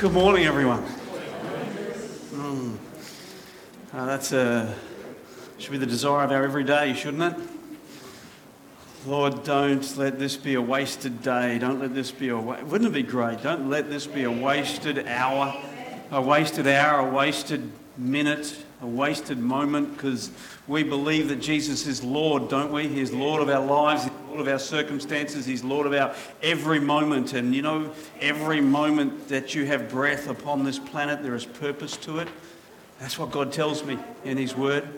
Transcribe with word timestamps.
Good 0.00 0.12
morning, 0.12 0.46
everyone. 0.46 0.82
Mm. 2.32 2.78
Uh, 3.92 4.06
that's 4.06 4.32
a, 4.32 4.74
should 5.58 5.72
be 5.72 5.76
the 5.76 5.84
desire 5.84 6.24
of 6.24 6.32
our 6.32 6.42
everyday, 6.42 6.94
shouldn't 6.94 7.22
it? 7.22 7.48
Lord, 9.04 9.44
don't 9.44 9.98
let 9.98 10.18
this 10.18 10.38
be 10.38 10.54
a 10.54 10.62
wasted 10.62 11.20
day. 11.20 11.58
Don't 11.58 11.80
let 11.80 11.94
this 11.94 12.10
be 12.12 12.30
a. 12.30 12.38
Wa- 12.38 12.62
Wouldn't 12.62 12.88
it 12.88 12.94
be 12.94 13.02
great? 13.02 13.42
Don't 13.42 13.68
let 13.68 13.90
this 13.90 14.06
be 14.06 14.24
a 14.24 14.30
wasted 14.30 15.06
hour, 15.06 15.54
a 16.10 16.22
wasted 16.22 16.66
hour, 16.66 17.06
a 17.06 17.10
wasted 17.12 17.70
minute, 17.98 18.56
a 18.80 18.86
wasted 18.86 19.36
moment, 19.36 19.98
because 19.98 20.30
we 20.66 20.82
believe 20.82 21.28
that 21.28 21.42
Jesus 21.42 21.86
is 21.86 22.02
Lord, 22.02 22.48
don't 22.48 22.72
we? 22.72 22.88
He's 22.88 23.12
Lord 23.12 23.42
of 23.42 23.50
our 23.50 23.62
lives, 23.62 24.09
Of 24.40 24.48
our 24.48 24.58
circumstances, 24.58 25.44
He's 25.44 25.62
Lord 25.62 25.86
of 25.86 25.92
our 25.92 26.14
every 26.42 26.80
moment. 26.80 27.34
And 27.34 27.54
you 27.54 27.62
know, 27.62 27.92
every 28.20 28.60
moment 28.60 29.28
that 29.28 29.54
you 29.54 29.66
have 29.66 29.90
breath 29.90 30.28
upon 30.28 30.64
this 30.64 30.78
planet, 30.78 31.22
there 31.22 31.34
is 31.34 31.44
purpose 31.44 31.96
to 31.98 32.18
it. 32.18 32.28
That's 32.98 33.18
what 33.18 33.30
God 33.30 33.52
tells 33.52 33.84
me 33.84 33.98
in 34.24 34.36
His 34.38 34.56
Word. 34.56 34.88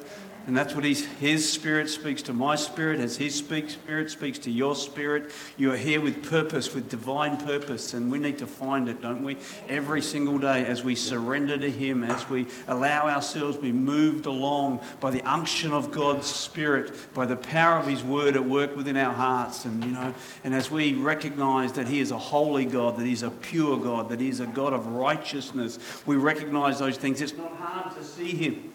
And 0.46 0.56
that's 0.56 0.74
what 0.74 0.82
he's, 0.82 1.06
His 1.06 1.50
Spirit 1.50 1.88
speaks 1.88 2.20
to 2.22 2.32
my 2.32 2.56
spirit, 2.56 2.98
as 2.98 3.16
His 3.16 3.34
speak, 3.34 3.70
Spirit 3.70 4.10
speaks 4.10 4.38
to 4.40 4.50
your 4.50 4.74
spirit. 4.74 5.30
You 5.56 5.72
are 5.72 5.76
here 5.76 6.00
with 6.00 6.28
purpose, 6.28 6.74
with 6.74 6.88
divine 6.88 7.36
purpose, 7.36 7.94
and 7.94 8.10
we 8.10 8.18
need 8.18 8.38
to 8.38 8.46
find 8.46 8.88
it, 8.88 9.00
don't 9.00 9.22
we? 9.22 9.36
Every 9.68 10.02
single 10.02 10.38
day 10.38 10.66
as 10.66 10.82
we 10.82 10.96
surrender 10.96 11.56
to 11.58 11.70
Him, 11.70 12.02
as 12.02 12.28
we 12.28 12.46
allow 12.66 13.08
ourselves 13.08 13.56
to 13.56 13.62
be 13.62 13.72
moved 13.72 14.26
along 14.26 14.80
by 14.98 15.10
the 15.10 15.22
unction 15.22 15.72
of 15.72 15.92
God's 15.92 16.26
Spirit, 16.26 16.92
by 17.14 17.24
the 17.24 17.36
power 17.36 17.78
of 17.78 17.86
His 17.86 18.02
Word 18.02 18.34
at 18.34 18.44
work 18.44 18.76
within 18.76 18.96
our 18.96 19.14
hearts, 19.14 19.64
and 19.64 19.84
you 19.84 19.92
know, 19.92 20.12
and 20.42 20.54
as 20.54 20.72
we 20.72 20.94
recognize 20.94 21.72
that 21.74 21.86
He 21.86 22.00
is 22.00 22.10
a 22.10 22.18
holy 22.18 22.64
God, 22.64 22.96
that 22.96 23.06
He's 23.06 23.22
a 23.22 23.30
pure 23.30 23.76
God, 23.76 24.08
that 24.08 24.18
He 24.18 24.28
is 24.28 24.40
a 24.40 24.46
God 24.46 24.72
of 24.72 24.88
righteousness, 24.88 25.78
we 26.04 26.16
recognize 26.16 26.80
those 26.80 26.96
things. 26.96 27.20
It's 27.20 27.36
not 27.36 27.56
hard 27.58 27.94
to 27.96 28.02
see 28.02 28.34
Him. 28.34 28.71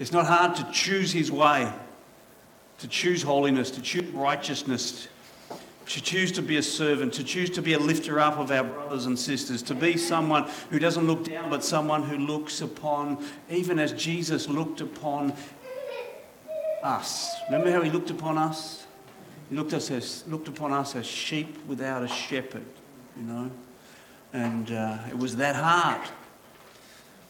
It's 0.00 0.12
not 0.12 0.24
hard 0.24 0.56
to 0.56 0.66
choose 0.72 1.12
his 1.12 1.30
way, 1.30 1.70
to 2.78 2.88
choose 2.88 3.22
holiness, 3.22 3.70
to 3.72 3.82
choose 3.82 4.10
righteousness, 4.12 5.08
to 5.84 6.00
choose 6.00 6.32
to 6.32 6.42
be 6.42 6.56
a 6.56 6.62
servant, 6.62 7.12
to 7.14 7.22
choose 7.22 7.50
to 7.50 7.60
be 7.60 7.74
a 7.74 7.78
lifter 7.78 8.18
up 8.18 8.38
of 8.38 8.50
our 8.50 8.64
brothers 8.64 9.04
and 9.04 9.18
sisters, 9.18 9.60
to 9.64 9.74
be 9.74 9.98
someone 9.98 10.48
who 10.70 10.78
doesn't 10.78 11.06
look 11.06 11.24
down, 11.24 11.50
but 11.50 11.62
someone 11.62 12.02
who 12.02 12.16
looks 12.16 12.62
upon, 12.62 13.22
even 13.50 13.78
as 13.78 13.92
Jesus 13.92 14.48
looked 14.48 14.80
upon 14.80 15.34
us. 16.82 17.30
Remember 17.50 17.70
how 17.70 17.82
he 17.82 17.90
looked 17.90 18.08
upon 18.08 18.38
us? 18.38 18.86
He 19.50 19.56
looked, 19.56 19.74
us 19.74 19.90
as, 19.90 20.24
looked 20.26 20.48
upon 20.48 20.72
us 20.72 20.96
as 20.96 21.04
sheep 21.04 21.58
without 21.66 22.02
a 22.02 22.08
shepherd, 22.08 22.64
you 23.18 23.24
know? 23.24 23.50
And 24.32 24.72
uh, 24.72 24.96
it 25.10 25.18
was 25.18 25.36
that 25.36 25.56
heart 25.56 26.10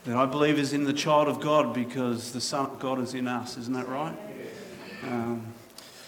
that 0.05 0.17
I 0.17 0.27
believe 0.27 0.59
is 0.59 0.73
in 0.73 0.85
the 0.85 0.93
child 0.93 1.29
of 1.29 1.41
God 1.41 1.75
because 1.75 2.33
the 2.33 2.41
Son 2.41 2.67
of 2.67 2.79
God 2.79 3.01
is 3.01 3.15
in 3.15 3.29
us. 3.29 3.57
Isn't 3.59 3.75
that 3.75 3.89
right? 3.89 4.17
Um, 5.03 5.47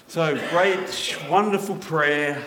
so, 0.08 0.38
great, 0.50 1.18
wonderful 1.28 1.76
prayer. 1.76 2.42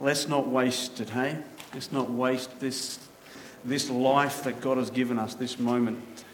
Let's 0.00 0.28
not 0.28 0.48
waste 0.48 1.00
it, 1.00 1.10
hey? 1.10 1.38
Let's 1.72 1.92
not 1.92 2.10
waste 2.10 2.60
this, 2.60 2.98
this 3.64 3.90
life 3.90 4.44
that 4.44 4.60
God 4.60 4.78
has 4.78 4.90
given 4.90 5.18
us, 5.18 5.34
this 5.34 5.58
moment 5.58 6.24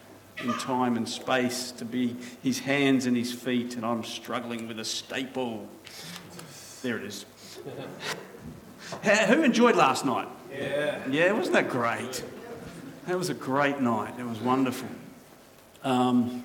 in 0.43 0.53
time 0.55 0.97
and 0.97 1.09
space 1.09 1.73
to 1.73 1.85
be 1.85 2.17
His 2.43 2.59
hands 2.59 3.07
and 3.07 3.17
His 3.17 3.33
feet. 3.33 3.77
And 3.77 3.85
I'm 3.85 4.05
struggling 4.05 4.69
with 4.69 4.79
a 4.79 4.85
staple. 4.85 5.69
There 6.83 6.97
it 6.97 7.05
is. 7.05 7.27
Who 9.29 9.43
enjoyed 9.43 9.77
last 9.77 10.05
night? 10.05 10.29
Yeah. 10.51 11.07
Yeah, 11.09 11.33
wasn't 11.33 11.55
that 11.55 11.69
great? 11.69 12.25
That 13.09 13.17
was 13.17 13.31
a 13.31 13.35
great 13.35 13.81
night. 13.81 14.13
It 14.19 14.27
was 14.27 14.39
wonderful. 14.39 14.91
Um, 15.83 16.45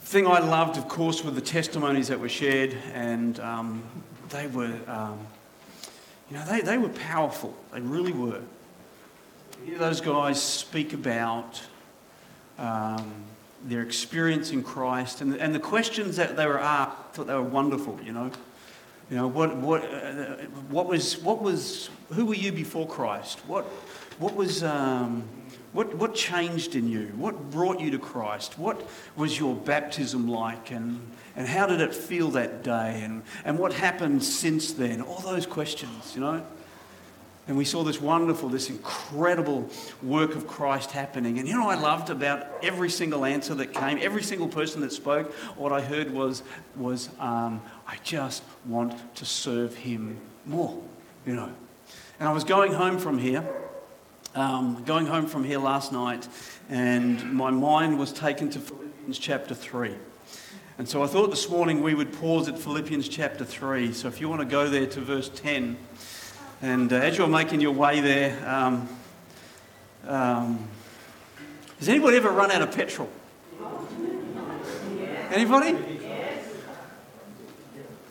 thing 0.00 0.26
I 0.26 0.38
loved, 0.38 0.78
of 0.78 0.88
course, 0.88 1.22
were 1.22 1.32
the 1.32 1.42
testimonies 1.42 2.08
that 2.08 2.18
were 2.18 2.30
shared, 2.30 2.74
and 2.94 3.38
um, 3.40 3.82
they 4.30 4.46
were, 4.46 4.74
um, 4.86 5.18
you 6.30 6.38
know, 6.38 6.46
they, 6.46 6.62
they 6.62 6.78
were 6.78 6.88
powerful. 6.88 7.54
They 7.74 7.82
really 7.82 8.12
were. 8.12 8.40
Hear 9.66 9.76
those 9.76 10.00
guys 10.00 10.42
speak 10.42 10.94
about 10.94 11.62
um, 12.58 13.12
their 13.66 13.82
experience 13.82 14.50
in 14.50 14.62
Christ, 14.62 15.20
and, 15.20 15.36
and 15.36 15.54
the 15.54 15.60
questions 15.60 16.16
that 16.16 16.38
they 16.38 16.46
were 16.46 16.58
asked, 16.58 16.96
I 16.96 17.12
thought 17.12 17.26
they 17.26 17.34
were 17.34 17.42
wonderful. 17.42 18.00
You 18.02 18.12
know, 18.12 18.30
you 19.10 19.18
know 19.18 19.28
what, 19.28 19.54
what, 19.56 19.84
uh, 19.84 20.36
what 20.70 20.86
was, 20.86 21.18
what 21.18 21.42
was, 21.42 21.90
who 22.14 22.24
were 22.24 22.34
you 22.34 22.50
before 22.50 22.88
Christ? 22.88 23.40
What, 23.46 23.66
what 24.18 24.34
was, 24.34 24.62
um, 24.62 25.24
what, 25.72 25.94
what 25.94 26.14
changed 26.14 26.74
in 26.74 26.88
you? 26.88 27.12
What 27.16 27.50
brought 27.50 27.80
you 27.80 27.90
to 27.90 27.98
Christ? 27.98 28.58
What 28.58 28.86
was 29.16 29.38
your 29.38 29.54
baptism 29.54 30.28
like? 30.28 30.70
And, 30.70 31.00
and 31.36 31.48
how 31.48 31.66
did 31.66 31.80
it 31.80 31.94
feel 31.94 32.30
that 32.30 32.62
day? 32.62 33.00
And, 33.02 33.22
and 33.44 33.58
what 33.58 33.72
happened 33.72 34.22
since 34.22 34.72
then? 34.72 35.00
All 35.00 35.20
those 35.20 35.46
questions, 35.46 36.14
you 36.14 36.20
know? 36.20 36.44
And 37.46 37.58
we 37.58 37.66
saw 37.66 37.82
this 37.82 38.00
wonderful, 38.00 38.48
this 38.48 38.70
incredible 38.70 39.68
work 40.02 40.34
of 40.34 40.46
Christ 40.46 40.92
happening. 40.92 41.38
And 41.38 41.46
you 41.46 41.54
know 41.54 41.68
I 41.68 41.74
loved 41.74 42.08
about 42.08 42.46
every 42.62 42.88
single 42.88 43.26
answer 43.26 43.54
that 43.56 43.74
came, 43.74 43.98
every 44.00 44.22
single 44.22 44.48
person 44.48 44.80
that 44.80 44.92
spoke, 44.92 45.30
what 45.56 45.70
I 45.70 45.82
heard 45.82 46.10
was, 46.10 46.42
was 46.74 47.10
um, 47.18 47.60
I 47.86 47.96
just 48.02 48.42
want 48.64 49.14
to 49.16 49.26
serve 49.26 49.76
him 49.76 50.18
more, 50.46 50.80
you 51.26 51.34
know. 51.34 51.52
And 52.18 52.28
I 52.28 52.32
was 52.32 52.44
going 52.44 52.72
home 52.72 52.98
from 52.98 53.18
here 53.18 53.44
um, 54.34 54.82
going 54.84 55.06
home 55.06 55.26
from 55.26 55.44
here 55.44 55.58
last 55.58 55.92
night, 55.92 56.26
and 56.68 57.32
my 57.32 57.50
mind 57.50 57.98
was 57.98 58.12
taken 58.12 58.50
to 58.50 58.58
Philippians 58.58 59.18
chapter 59.18 59.54
3. 59.54 59.94
And 60.76 60.88
so 60.88 61.02
I 61.04 61.06
thought 61.06 61.30
this 61.30 61.48
morning 61.48 61.82
we 61.82 61.94
would 61.94 62.12
pause 62.12 62.48
at 62.48 62.58
Philippians 62.58 63.08
chapter 63.08 63.44
3. 63.44 63.92
So 63.92 64.08
if 64.08 64.20
you 64.20 64.28
want 64.28 64.40
to 64.40 64.46
go 64.46 64.68
there 64.68 64.86
to 64.86 65.00
verse 65.00 65.28
10, 65.28 65.76
and 66.62 66.92
uh, 66.92 66.96
as 66.96 67.16
you're 67.16 67.28
making 67.28 67.60
your 67.60 67.72
way 67.72 68.00
there, 68.00 68.48
um, 68.48 68.88
um, 70.06 70.68
has 71.78 71.88
anybody 71.88 72.16
ever 72.16 72.30
run 72.30 72.50
out 72.50 72.62
of 72.62 72.74
petrol? 72.74 73.08
Anybody? 75.30 75.76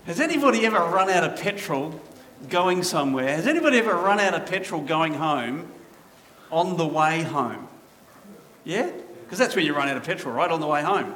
Has 0.05 0.19
anybody 0.19 0.65
ever 0.65 0.79
run 0.79 1.09
out 1.09 1.23
of 1.23 1.39
petrol 1.39 1.99
going 2.49 2.83
somewhere? 2.83 3.35
Has 3.35 3.47
anybody 3.47 3.77
ever 3.77 3.93
run 3.93 4.19
out 4.19 4.33
of 4.33 4.45
petrol 4.45 4.81
going 4.81 5.13
home 5.13 5.71
on 6.53 6.77
the 6.77 6.85
way 6.85 7.23
home? 7.23 7.67
Yeah? 8.63 8.91
Because 9.23 9.39
that's 9.39 9.55
when 9.55 9.65
you 9.65 9.75
run 9.75 9.89
out 9.89 9.97
of 9.97 10.03
petrol, 10.03 10.33
right? 10.33 10.49
On 10.49 10.61
the 10.61 10.67
way 10.67 10.83
home. 10.83 11.15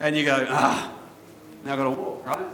And 0.00 0.16
you 0.16 0.24
go, 0.24 0.46
ah, 0.48 0.92
now 1.64 1.72
I've 1.72 1.78
got 1.78 1.84
to 1.84 1.90
walk, 1.90 2.26
right? 2.26 2.46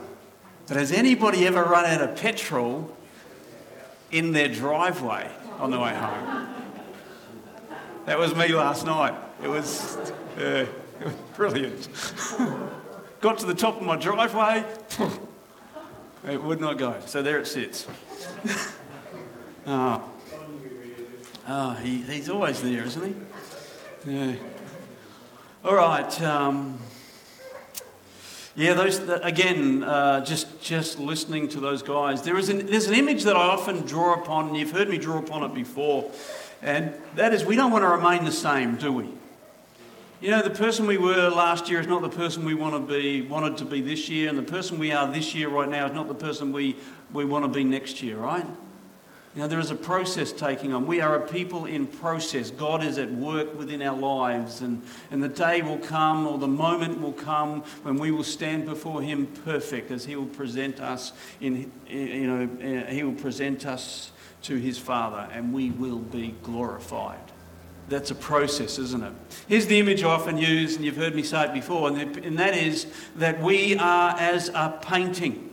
But 0.66 0.76
has 0.76 0.90
anybody 0.90 1.46
ever 1.46 1.62
run 1.62 1.84
out 1.84 2.02
of 2.02 2.16
petrol 2.16 2.94
in 4.10 4.32
their 4.32 4.48
driveway 4.48 5.30
on 5.60 5.70
the 5.70 5.78
way 5.78 5.94
home? 5.94 6.48
That 8.06 8.18
was 8.18 8.34
me 8.34 8.48
last 8.48 8.84
night. 8.84 9.14
It 9.42 9.48
was, 9.48 9.96
uh, 10.36 10.66
it 11.00 11.04
was 11.04 11.14
brilliant. 11.36 11.88
Got 13.20 13.38
to 13.38 13.46
the 13.46 13.54
top 13.54 13.76
of 13.76 13.82
my 13.82 13.96
driveway, 13.96 14.64
it 16.28 16.42
would 16.42 16.60
not 16.60 16.78
go. 16.78 16.96
So 17.06 17.22
there 17.22 17.38
it 17.38 17.46
sits. 17.46 17.86
oh. 19.66 20.10
Oh, 21.48 21.74
he, 21.74 22.02
he's 22.02 22.28
always 22.28 22.60
there, 22.60 22.82
isn't 22.82 23.04
he? 24.04 24.12
Yeah. 24.12 24.34
All 25.64 25.76
right. 25.76 26.22
Um, 26.22 26.78
yeah, 28.56 28.74
those 28.74 28.98
again. 29.22 29.84
Uh, 29.84 30.24
just 30.24 30.60
just 30.60 30.98
listening 30.98 31.48
to 31.50 31.60
those 31.60 31.82
guys. 31.82 32.22
There 32.22 32.36
is 32.36 32.48
an 32.48 32.66
there's 32.66 32.88
an 32.88 32.94
image 32.94 33.24
that 33.24 33.36
I 33.36 33.46
often 33.46 33.82
draw 33.82 34.14
upon. 34.14 34.48
And 34.48 34.56
you've 34.56 34.72
heard 34.72 34.88
me 34.88 34.98
draw 34.98 35.18
upon 35.18 35.44
it 35.44 35.54
before, 35.54 36.10
and 36.62 36.92
that 37.14 37.32
is 37.32 37.44
we 37.44 37.54
don't 37.54 37.70
want 37.70 37.84
to 37.84 37.88
remain 37.88 38.24
the 38.24 38.32
same, 38.32 38.76
do 38.76 38.92
we? 38.92 39.08
You 40.20 40.30
know, 40.30 40.42
the 40.42 40.50
person 40.50 40.86
we 40.86 40.96
were 40.96 41.28
last 41.28 41.68
year 41.68 41.78
is 41.78 41.86
not 41.86 42.00
the 42.00 42.08
person 42.08 42.44
we 42.44 42.54
want 42.54 42.74
to 42.74 42.92
be 42.92 43.22
wanted 43.22 43.58
to 43.58 43.64
be 43.64 43.80
this 43.82 44.08
year, 44.08 44.30
and 44.30 44.36
the 44.36 44.42
person 44.42 44.78
we 44.78 44.90
are 44.90 45.06
this 45.06 45.34
year 45.34 45.48
right 45.48 45.68
now 45.68 45.86
is 45.86 45.92
not 45.92 46.08
the 46.08 46.14
person 46.14 46.52
we, 46.52 46.76
we 47.12 47.24
want 47.24 47.44
to 47.44 47.48
be 47.48 47.62
next 47.62 48.02
year, 48.02 48.16
right? 48.16 48.46
You 49.36 49.42
know, 49.42 49.48
there 49.48 49.60
is 49.60 49.70
a 49.70 49.76
process 49.76 50.32
taking 50.32 50.72
on. 50.72 50.86
We 50.86 51.02
are 51.02 51.16
a 51.16 51.28
people 51.28 51.66
in 51.66 51.86
process. 51.86 52.50
God 52.50 52.82
is 52.82 52.96
at 52.96 53.12
work 53.12 53.54
within 53.58 53.82
our 53.82 53.94
lives, 53.94 54.62
and, 54.62 54.82
and 55.10 55.22
the 55.22 55.28
day 55.28 55.60
will 55.60 55.76
come, 55.76 56.26
or 56.26 56.38
the 56.38 56.48
moment 56.48 57.02
will 57.02 57.12
come, 57.12 57.60
when 57.82 57.98
we 57.98 58.10
will 58.10 58.24
stand 58.24 58.64
before 58.64 59.02
Him 59.02 59.26
perfect, 59.44 59.90
as 59.90 60.06
He 60.06 60.16
will 60.16 60.24
present 60.24 60.80
us 60.80 61.12
in, 61.42 61.70
you 61.86 62.26
know, 62.26 62.86
He 62.88 63.02
will 63.02 63.12
present 63.12 63.66
us 63.66 64.10
to 64.44 64.56
His 64.56 64.78
Father, 64.78 65.28
and 65.30 65.52
we 65.52 65.70
will 65.70 65.98
be 65.98 66.34
glorified. 66.42 67.20
That's 67.90 68.10
a 68.10 68.14
process, 68.14 68.78
isn't 68.78 69.04
it? 69.04 69.12
Here's 69.48 69.66
the 69.66 69.78
image 69.78 70.02
I 70.02 70.08
often 70.08 70.38
use, 70.38 70.76
and 70.76 70.84
you've 70.84 70.96
heard 70.96 71.14
me 71.14 71.22
say 71.22 71.44
it 71.44 71.52
before, 71.52 71.88
and 71.90 72.38
that 72.38 72.56
is 72.56 72.86
that 73.16 73.42
we 73.42 73.76
are 73.76 74.16
as 74.18 74.48
a 74.48 74.78
painting. 74.80 75.50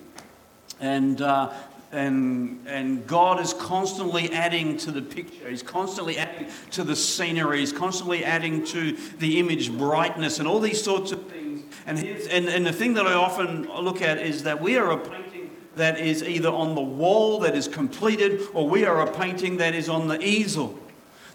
And 0.79 1.21
uh, 1.21 1.51
and, 1.93 2.65
and 2.67 3.05
God 3.05 3.39
is 3.39 3.53
constantly 3.53 4.31
adding 4.33 4.77
to 4.77 4.91
the 4.91 5.01
picture. 5.01 5.47
He's 5.47 5.61
constantly 5.61 6.17
adding 6.17 6.47
to 6.71 6.83
the 6.83 6.95
scenery. 6.95 7.59
He's 7.59 7.71
constantly 7.71 8.25
adding 8.25 8.65
to 8.67 8.97
the 9.19 9.39
image 9.39 9.71
brightness 9.71 10.39
and 10.39 10.47
all 10.47 10.59
these 10.59 10.83
sorts 10.83 11.11
of 11.11 11.27
things. 11.27 11.63
And, 11.85 11.99
and, 11.99 12.49
and 12.49 12.65
the 12.65 12.73
thing 12.73 12.95
that 12.95 13.05
I 13.05 13.13
often 13.13 13.67
look 13.67 14.01
at 14.01 14.17
is 14.17 14.43
that 14.43 14.59
we 14.59 14.77
are 14.77 14.91
a 14.91 14.97
painting 14.97 15.51
that 15.75 15.99
is 15.99 16.23
either 16.23 16.49
on 16.49 16.75
the 16.75 16.81
wall 16.81 17.39
that 17.39 17.55
is 17.55 17.67
completed 17.67 18.41
or 18.53 18.67
we 18.67 18.85
are 18.85 19.01
a 19.01 19.11
painting 19.11 19.57
that 19.57 19.75
is 19.75 19.87
on 19.87 20.07
the 20.07 20.19
easel. 20.21 20.79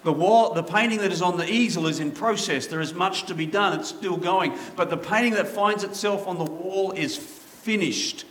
The, 0.04 0.12
wall, 0.12 0.54
the 0.54 0.62
painting 0.62 0.98
that 0.98 1.12
is 1.12 1.22
on 1.22 1.36
the 1.36 1.50
easel 1.50 1.86
is 1.86 2.00
in 2.00 2.12
process. 2.12 2.66
There 2.66 2.80
is 2.80 2.94
much 2.94 3.26
to 3.26 3.34
be 3.34 3.46
done. 3.46 3.78
It's 3.78 3.88
still 3.88 4.16
going. 4.16 4.56
But 4.74 4.90
the 4.90 4.96
painting 4.96 5.34
that 5.34 5.48
finds 5.48 5.84
itself 5.84 6.26
on 6.26 6.38
the 6.38 6.44
wall 6.44 6.92
is 6.92 7.16
finished. 7.16 8.24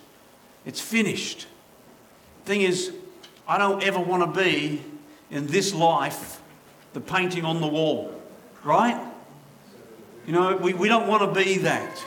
It's 0.65 0.81
finished. 0.81 1.47
Thing 2.47 2.61
is, 2.61 2.93
I 3.45 3.57
don't 3.57 3.83
ever 3.83 3.99
want 3.99 4.23
to 4.23 4.41
be 4.41 4.81
in 5.29 5.47
this 5.47 5.73
life 5.73 6.41
the 6.93 7.01
painting 7.01 7.43
on 7.43 7.59
the 7.59 7.67
wall, 7.67 8.21
right? 8.63 9.05
You 10.25 10.31
know, 10.31 10.55
we, 10.55 10.73
we 10.73 10.87
don't 10.87 11.09
want 11.09 11.23
to 11.23 11.43
be 11.43 11.57
that. 11.57 12.01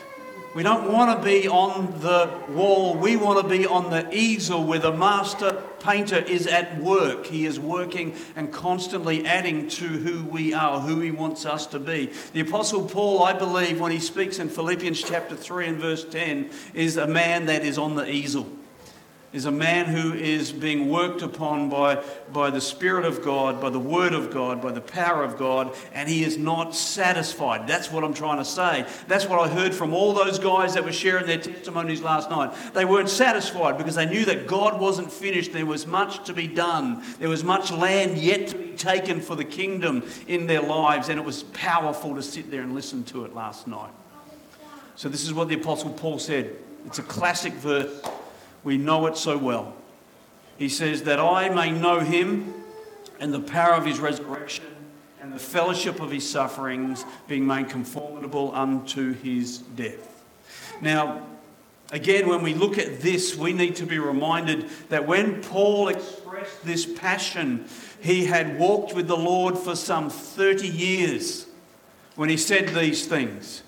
We 0.55 0.63
don't 0.63 0.91
want 0.91 1.19
to 1.19 1.23
be 1.23 1.47
on 1.47 2.01
the 2.01 2.31
wall. 2.49 2.97
We 2.97 3.17
want 3.17 3.43
to 3.43 3.47
be 3.55 3.67
on 3.67 3.91
the 3.91 4.09
easel 4.17 4.65
where 4.65 4.79
the 4.79 4.95
master 4.95 5.63
painter 5.79 6.17
is 6.17 6.47
at 6.47 6.81
work. 6.81 7.27
He 7.27 7.45
is 7.45 7.61
working 7.61 8.17
and 8.35 8.51
constantly 8.51 9.27
adding 9.27 9.69
to 9.69 9.85
who 9.87 10.25
we 10.25 10.55
are, 10.55 10.81
who 10.81 11.01
he 11.01 11.11
wants 11.11 11.45
us 11.45 11.67
to 11.67 11.79
be. 11.79 12.15
The 12.33 12.41
Apostle 12.41 12.89
Paul, 12.89 13.23
I 13.25 13.35
believe, 13.35 13.79
when 13.79 13.93
he 13.93 14.01
speaks 14.01 14.39
in 14.39 14.49
Philippians 14.49 15.03
chapter 15.03 15.37
3 15.37 15.67
and 15.67 15.77
verse 15.77 16.07
10, 16.07 16.49
is 16.73 16.97
a 16.97 17.07
man 17.07 17.45
that 17.45 17.63
is 17.63 17.77
on 17.77 17.95
the 17.95 18.11
easel 18.11 18.51
is 19.33 19.45
a 19.45 19.51
man 19.51 19.87
who 19.87 20.13
is 20.13 20.51
being 20.51 20.89
worked 20.89 21.23
upon 21.23 21.69
by, 21.69 22.03
by 22.33 22.51
the 22.51 22.61
Spirit 22.61 23.05
of 23.05 23.23
God, 23.23 23.61
by 23.61 23.71
the 23.71 23.79
Word 23.79 24.13
of 24.13 24.33
God, 24.33 24.61
by 24.61 24.73
the 24.73 24.81
power 24.81 25.23
of 25.23 25.39
God, 25.39 25.73
and 25.95 26.09
he 26.09 26.25
is 26.25 26.37
not 26.37 26.75
satisfied. 26.75 27.69
That's 27.69 27.93
what 27.93 28.03
I'm 28.03 28.13
trying 28.13 28.39
to 28.39 28.45
say. 28.45 28.85
That's 29.07 29.27
what 29.27 29.39
I 29.39 29.49
heard 29.49 29.73
from 29.73 29.95
all 29.95 30.15
those 30.15 30.41
guys 30.41 30.75
that 30.75 30.85
were 30.85 30.93
sharing 30.93 31.27
their 31.27 31.39
testimonies 31.39 32.03
last 32.03 32.29
night. 32.29 32.53
They 32.75 32.85
weren't 32.85 33.09
satisfied 33.09 33.79
because 33.79 33.95
they 33.95 34.07
knew 34.07 34.25
that 34.25 34.49
God 34.49 34.81
wasn't 34.81 35.13
finished. 35.13 35.53
There 35.53 35.65
was 35.65 35.87
much 35.87 36.25
to 36.27 36.33
be 36.33 36.49
done, 36.49 37.05
there 37.21 37.29
was 37.29 37.45
much 37.45 37.71
land 37.71 38.19
yet 38.19 38.49
to 38.49 38.57
be 38.57 38.73
taken 38.73 39.21
for 39.21 39.37
the 39.37 39.45
kingdom 39.45 40.03
in 40.27 40.49
their 40.49 40.63
lives, 40.63 41.09
and 41.09 41.21
it 41.21 41.25
was 41.25 41.45
powerful 41.45 42.17
to 42.17 42.23
sit 42.23 42.51
there 42.51 42.63
and 42.63 42.75
listen 42.75 43.05
to 43.05 43.25
it 43.25 43.35
last 43.35 43.69
night. 43.69 43.93
So, 44.97 45.09
this 45.09 45.23
is 45.23 45.33
what 45.33 45.49
the 45.49 45.55
Apostle 45.55 45.91
Paul 45.91 46.19
said. 46.19 46.57
It's 46.87 46.99
a 46.99 47.03
classic 47.03 47.53
verse. 47.55 48.03
We 48.65 48.77
know 48.77 49.07
it 49.07 49.17
so 49.17 49.39
well. 49.39 49.75
He 50.59 50.69
says, 50.69 51.05
That 51.05 51.19
I 51.19 51.49
may 51.49 51.71
know 51.71 52.01
him 52.01 52.55
and 53.19 53.33
the 53.33 53.41
power 53.41 53.75
of 53.75 53.85
his 53.85 53.99
resurrection 53.99 54.65
and 55.21 55.33
the 55.33 55.39
fellowship 55.39 56.01
of 56.01 56.11
his 56.11 56.29
sufferings, 56.29 57.05
being 57.29 57.47
made 57.47 57.69
conformable 57.69 58.55
unto 58.55 59.13
his 59.13 59.59
death. 59.59 60.25
Now, 60.81 61.27
again, 61.93 62.29
when 62.29 62.43
we 62.43 62.55
look 62.55 62.79
at 62.79 63.01
this, 63.01 63.37
we 63.37 63.53
need 63.53 63.77
to 63.77 63.87
be 63.87 63.99
reminded 63.99 64.69
that 64.89 65.07
when 65.07 65.43
Paul 65.43 65.89
expressed 65.89 66.65
this 66.65 66.87
passion, 66.87 67.67
he 68.01 68.25
had 68.25 68.59
walked 68.59 68.95
with 68.95 69.09
the 69.09 69.17
Lord 69.17 69.59
for 69.59 69.77
some 69.77 70.09
30 70.09 70.67
years 70.67 71.47
when 72.17 72.31
he 72.31 72.39
said 72.39 72.69
these 72.69 73.07
things. 73.07 73.63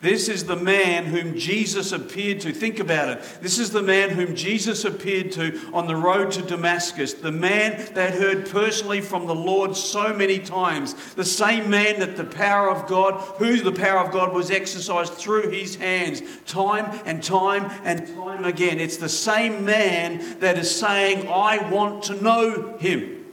This 0.00 0.30
is 0.30 0.44
the 0.44 0.56
man 0.56 1.04
whom 1.04 1.36
Jesus 1.36 1.92
appeared 1.92 2.40
to. 2.40 2.54
Think 2.54 2.80
about 2.80 3.10
it. 3.10 3.38
This 3.42 3.58
is 3.58 3.70
the 3.70 3.82
man 3.82 4.08
whom 4.08 4.34
Jesus 4.34 4.86
appeared 4.86 5.30
to 5.32 5.60
on 5.74 5.86
the 5.86 5.96
road 5.96 6.32
to 6.32 6.42
Damascus. 6.42 7.12
The 7.12 7.30
man 7.30 7.92
that 7.92 8.14
heard 8.14 8.48
personally 8.48 9.02
from 9.02 9.26
the 9.26 9.34
Lord 9.34 9.76
so 9.76 10.14
many 10.14 10.38
times. 10.38 10.94
The 11.14 11.24
same 11.24 11.68
man 11.68 12.00
that 12.00 12.16
the 12.16 12.24
power 12.24 12.70
of 12.70 12.86
God, 12.86 13.20
who 13.36 13.60
the 13.60 13.72
power 13.72 13.98
of 13.98 14.10
God 14.10 14.32
was 14.32 14.50
exercised 14.50 15.12
through 15.12 15.50
his 15.50 15.76
hands 15.76 16.22
time 16.46 16.98
and 17.04 17.22
time 17.22 17.70
and 17.84 18.06
time 18.16 18.46
again. 18.46 18.80
It's 18.80 18.96
the 18.96 19.08
same 19.08 19.66
man 19.66 20.40
that 20.40 20.56
is 20.56 20.74
saying, 20.74 21.28
I 21.28 21.68
want 21.70 22.04
to 22.04 22.14
know 22.22 22.78
him. 22.78 23.26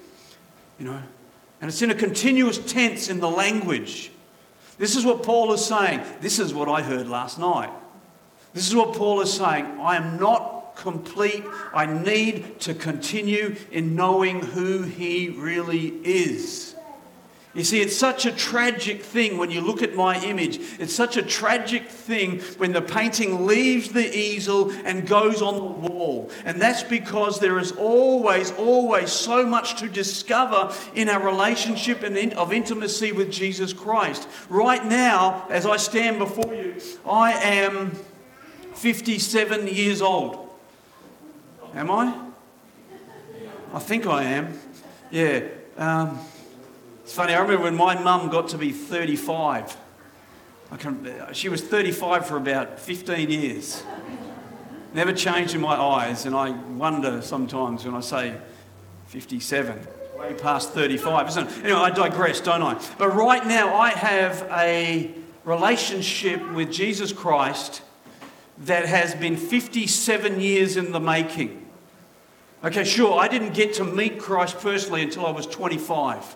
You 0.80 0.86
know? 0.86 1.04
And 1.62 1.70
it's 1.70 1.82
in 1.82 1.92
a 1.92 1.96
continuous 1.96 2.58
tense 2.58 3.08
in 3.08 3.22
the 3.22 3.30
language. 3.30 4.12
This 4.78 4.96
is 4.96 5.06
what 5.06 5.24
Paul 5.24 5.54
is 5.54 5.66
saying. 5.66 6.02
This 6.22 6.40
is 6.40 6.54
what 6.54 6.70
I 6.70 6.82
heard 6.82 7.08
last 7.08 7.40
night. 7.40 7.72
This 8.54 8.68
is 8.68 8.76
what 8.76 8.94
Paul 8.96 9.22
is 9.22 9.34
saying. 9.34 9.66
I 9.80 9.96
am 9.96 10.20
not 10.20 10.76
complete. 10.76 11.44
I 11.74 11.86
need 11.86 12.60
to 12.62 12.74
continue 12.74 13.56
in 13.72 13.96
knowing 13.96 14.42
who 14.42 14.84
he 14.84 15.30
really 15.30 15.88
is. 16.04 16.76
You 17.58 17.64
see, 17.64 17.82
it's 17.82 17.98
such 17.98 18.28
a 18.28 18.32
tragic 18.32 19.02
thing 19.02 19.40
when 19.40 19.50
you 19.50 19.62
look 19.62 19.82
at 19.82 19.96
my 19.96 20.24
image. 20.24 20.60
It's 20.78 20.94
such 20.94 21.18
a 21.18 21.24
tragic 21.24 21.90
thing 21.90 22.40
when 22.58 22.72
the 22.72 22.84
painting 22.84 23.48
leaves 23.48 23.90
the 23.90 24.16
easel 24.16 24.70
and 24.86 25.08
goes 25.08 25.42
on 25.42 25.56
the 25.56 25.90
wall. 25.90 26.30
And 26.46 26.62
that's 26.62 26.84
because 26.84 27.40
there 27.40 27.58
is 27.58 27.72
always, 27.72 28.52
always 28.52 29.12
so 29.12 29.44
much 29.44 29.80
to 29.80 29.90
discover 29.90 30.72
in 30.94 31.10
our 31.10 31.20
relationship 31.20 32.04
and 32.04 32.16
of 32.36 32.54
intimacy 32.54 33.12
with 33.12 33.32
Jesus 33.32 33.74
Christ. 33.74 34.28
Right 34.50 34.86
now, 34.86 35.48
as 35.50 35.66
I 35.66 35.78
stand 35.78 36.20
before 36.20 36.54
you, 36.54 36.80
I 37.10 37.32
am 37.32 37.92
57 38.76 39.68
years 39.68 40.04
old. 40.04 40.48
Am 41.74 41.90
I? 41.90 42.16
I 43.74 43.80
think 43.80 44.06
I 44.06 44.24
am. 44.26 44.60
Yeah. 45.10 45.42
Um, 45.76 46.20
it's 47.08 47.16
funny, 47.16 47.34
I 47.34 47.40
remember 47.40 47.64
when 47.64 47.76
my 47.78 47.98
mum 47.98 48.28
got 48.28 48.50
to 48.50 48.58
be 48.58 48.74
35. 48.74 49.78
Can, 50.78 51.30
she 51.32 51.48
was 51.48 51.62
35 51.62 52.28
for 52.28 52.36
about 52.36 52.82
15 52.82 53.30
years. 53.30 53.82
Never 54.94 55.14
changed 55.14 55.56
in 55.56 55.62
my 55.62 55.74
eyes, 55.74 56.26
and 56.26 56.36
I 56.36 56.50
wonder 56.50 57.22
sometimes 57.22 57.86
when 57.86 57.96
I 57.96 58.02
say 58.02 58.36
57, 59.06 59.88
way 60.20 60.34
past 60.34 60.72
35, 60.72 61.30
isn't 61.30 61.48
it? 61.48 61.58
Anyway, 61.64 61.80
I 61.80 61.92
digress, 61.92 62.42
don't 62.42 62.62
I? 62.62 62.78
But 62.98 63.16
right 63.16 63.48
now, 63.48 63.74
I 63.74 63.92
have 63.92 64.46
a 64.52 65.10
relationship 65.46 66.46
with 66.52 66.74
Jesus 66.74 67.14
Christ 67.14 67.84
that 68.66 68.86
has 68.86 69.16
been 69.16 69.38
57 69.38 70.42
years 70.42 70.76
in 70.76 70.92
the 70.92 71.00
making. 71.00 71.68
Okay, 72.66 72.84
sure, 72.84 73.18
I 73.18 73.30
didn't 73.30 73.54
get 73.54 73.76
to 73.76 73.86
meet 73.86 74.20
Christ 74.20 74.60
personally 74.60 75.04
until 75.04 75.26
I 75.26 75.32
was 75.32 75.48
25. 75.48 76.36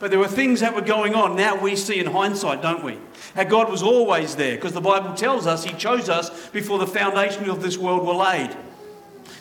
But 0.00 0.10
there 0.10 0.18
were 0.18 0.28
things 0.28 0.60
that 0.60 0.74
were 0.74 0.80
going 0.80 1.14
on. 1.14 1.36
Now 1.36 1.56
we 1.60 1.76
see 1.76 1.98
in 1.98 2.06
hindsight, 2.06 2.62
don't 2.62 2.82
we? 2.82 2.98
How 3.34 3.44
God 3.44 3.70
was 3.70 3.82
always 3.82 4.36
there 4.36 4.56
because 4.56 4.72
the 4.72 4.80
Bible 4.80 5.14
tells 5.14 5.46
us 5.46 5.64
He 5.64 5.72
chose 5.74 6.08
us 6.08 6.48
before 6.48 6.78
the 6.78 6.86
foundation 6.86 7.48
of 7.48 7.62
this 7.62 7.78
world 7.78 8.06
were 8.06 8.14
laid. 8.14 8.56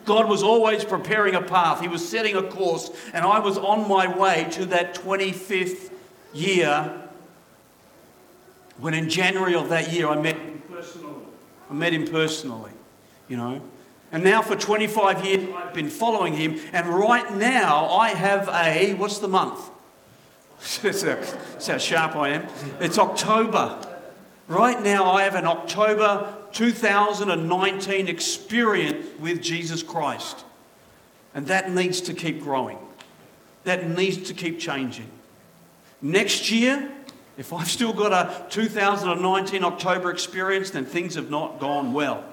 God 0.05 0.27
was 0.27 0.43
always 0.43 0.83
preparing 0.83 1.35
a 1.35 1.41
path, 1.41 1.81
He 1.81 1.87
was 1.87 2.07
setting 2.07 2.35
a 2.35 2.43
course, 2.43 2.91
and 3.13 3.25
I 3.25 3.39
was 3.39 3.57
on 3.57 3.87
my 3.87 4.07
way 4.15 4.47
to 4.51 4.65
that 4.67 4.95
25th 4.95 5.91
year 6.33 6.99
when 8.79 8.93
in 8.93 9.09
January 9.09 9.55
of 9.55 9.69
that 9.69 9.91
year 9.91 10.09
I 10.09 10.19
met 10.19 10.35
him 10.35 10.61
personally. 10.69 11.23
I 11.69 11.73
met 11.73 11.93
him 11.93 12.07
personally, 12.07 12.71
you 13.27 13.37
know. 13.37 13.61
And 14.11 14.23
now 14.23 14.41
for 14.41 14.55
25 14.55 15.25
years 15.25 15.49
I've 15.55 15.73
been 15.73 15.89
following 15.89 16.35
him, 16.35 16.59
and 16.73 16.87
right 16.87 17.33
now 17.35 17.87
I 17.87 18.09
have 18.09 18.49
a, 18.49 18.93
what's 18.95 19.19
the 19.19 19.27
month? 19.27 19.69
That's 20.81 21.67
how 21.67 21.77
sharp 21.77 22.15
I 22.15 22.29
am. 22.29 22.47
It's 22.79 22.97
October. 22.97 23.85
Right 24.47 24.81
now, 24.81 25.11
I 25.11 25.23
have 25.23 25.35
an 25.35 25.45
October 25.45 26.33
2019 26.53 28.07
experience 28.07 29.05
with 29.19 29.41
Jesus 29.41 29.83
Christ. 29.83 30.45
And 31.33 31.47
that 31.47 31.71
needs 31.71 31.99
to 32.01 32.13
keep 32.13 32.41
growing. 32.41 32.77
That 33.65 33.89
needs 33.89 34.29
to 34.29 34.33
keep 34.33 34.59
changing. 34.59 35.09
Next 36.01 36.49
year, 36.49 36.91
if 37.37 37.51
I've 37.51 37.69
still 37.69 37.93
got 37.93 38.13
a 38.13 38.49
2019 38.49 39.63
October 39.65 40.11
experience, 40.11 40.69
then 40.69 40.85
things 40.85 41.15
have 41.15 41.29
not 41.29 41.59
gone 41.59 41.91
well. 41.91 42.23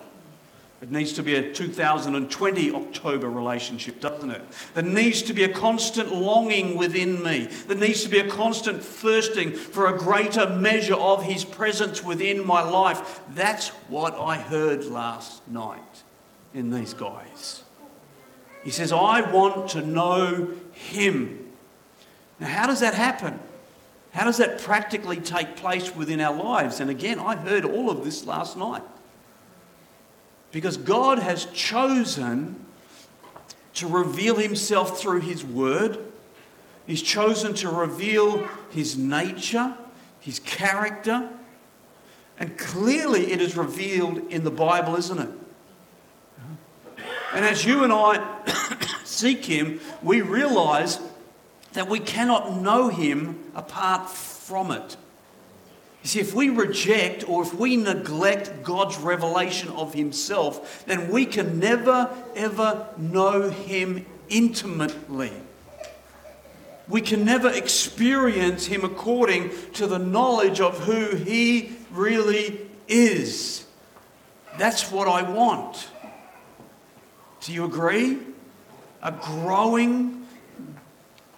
It 0.83 0.91
needs 0.91 1.13
to 1.15 1.23
be 1.23 1.35
a 1.35 1.53
2020 1.53 2.73
October 2.73 3.29
relationship, 3.29 4.01
doesn't 4.01 4.31
it? 4.31 4.43
There 4.73 4.83
needs 4.83 5.21
to 5.23 5.35
be 5.35 5.45
a 5.45 5.53
constant 5.53 6.15
longing 6.15 6.75
within 6.75 7.23
me. 7.23 7.49
There 7.67 7.77
needs 7.77 8.03
to 8.05 8.09
be 8.09 8.19
a 8.19 8.29
constant 8.29 8.83
thirsting 8.83 9.53
for 9.53 9.95
a 9.95 9.99
greater 9.99 10.49
measure 10.49 10.95
of 10.95 11.23
His 11.23 11.45
presence 11.45 12.03
within 12.03 12.47
my 12.47 12.63
life. 12.63 13.21
That's 13.35 13.69
what 13.89 14.15
I 14.15 14.37
heard 14.37 14.87
last 14.87 15.47
night 15.49 16.03
in 16.55 16.71
these 16.71 16.95
guys. 16.95 17.63
He 18.65 18.71
says, 18.71 18.91
I 18.91 19.21
want 19.31 19.71
to 19.71 19.83
know 19.83 20.49
Him. 20.73 21.47
Now, 22.39 22.49
how 22.49 22.67
does 22.67 22.81
that 22.81 22.95
happen? 22.95 23.39
How 24.13 24.25
does 24.25 24.39
that 24.39 24.63
practically 24.63 25.19
take 25.19 25.57
place 25.57 25.95
within 25.95 26.23
our 26.23 26.35
lives? 26.35 26.81
And 26.81 26.91
again, 26.91 27.19
I 27.19 27.37
heard 27.37 27.67
all 27.67 27.91
of 27.91 28.03
this 28.03 28.25
last 28.25 28.57
night. 28.57 28.83
Because 30.53 30.77
God 30.77 31.19
has 31.19 31.47
chosen 31.47 32.67
to 33.75 33.87
reveal 33.87 34.37
himself 34.37 35.01
through 35.01 35.21
his 35.21 35.45
word. 35.45 35.99
He's 36.87 37.03
chosen 37.03 37.55
to 37.55 37.69
reveal 37.69 38.49
his 38.71 38.99
nature, 38.99 39.75
his 40.19 40.41
character. 40.41 41.31
And 42.39 42.59
clearly 42.59 43.33
it 43.33 43.41
is 43.41 43.57
revealed 43.57 44.19
in 44.31 44.45
the 44.45 44.51
Bible, 44.51 44.97
isn't 44.97 45.19
it? 45.19 45.31
And 47.33 47.45
as 47.45 47.65
you 47.65 47.85
and 47.85 47.93
I 47.93 48.21
seek 49.05 49.45
him, 49.45 49.81
we 50.03 50.21
realize 50.21 50.99
that 51.75 51.89
we 51.89 52.01
cannot 52.01 52.61
know 52.61 52.89
him 52.89 53.39
apart 53.55 54.11
from 54.11 54.73
it. 54.73 54.97
You 56.03 56.09
see, 56.09 56.21
if 56.21 56.35
we 56.35 56.49
reject 56.49 57.29
or 57.29 57.43
if 57.43 57.53
we 57.53 57.77
neglect 57.77 58.63
God's 58.63 58.97
revelation 58.99 59.69
of 59.71 59.93
Himself, 59.93 60.85
then 60.87 61.11
we 61.11 61.27
can 61.27 61.59
never, 61.59 62.11
ever 62.35 62.89
know 62.97 63.51
Him 63.51 64.07
intimately. 64.31 65.33
We 66.89 67.03
can 67.03 67.25
never 67.25 67.51
experience 67.51 68.67
Him 68.67 68.83
according 68.83 69.51
to 69.75 69.87
the 69.87 69.99
knowledge 69.99 70.61
of 70.61 70.79
who 70.81 71.17
He 71.17 71.77
really 71.93 72.67
is. 72.89 73.67
That's 74.59 74.91
what 74.91 75.07
I 75.07 75.23
want. 75.23 75.89
Do 77.43 77.53
you 77.53 77.65
agree? 77.65 78.19
A 79.03 79.13
growing, 79.13 80.27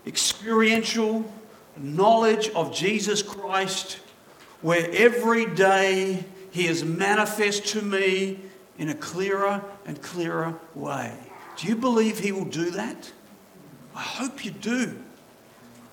experiential 0.06 1.30
knowledge 1.76 2.48
of 2.50 2.74
Jesus 2.74 3.22
Christ 3.22 3.98
where 4.62 4.88
every 4.92 5.46
day 5.46 6.24
He 6.50 6.66
is 6.66 6.84
manifest 6.84 7.66
to 7.68 7.82
me 7.82 8.38
in 8.78 8.88
a 8.88 8.94
clearer 8.94 9.62
and 9.84 10.00
clearer 10.00 10.58
way. 10.74 11.14
Do 11.56 11.68
you 11.68 11.76
believe 11.76 12.18
He 12.18 12.32
will 12.32 12.46
do 12.46 12.70
that? 12.70 13.12
I 13.94 14.00
hope 14.00 14.44
you 14.44 14.50
do. 14.50 14.96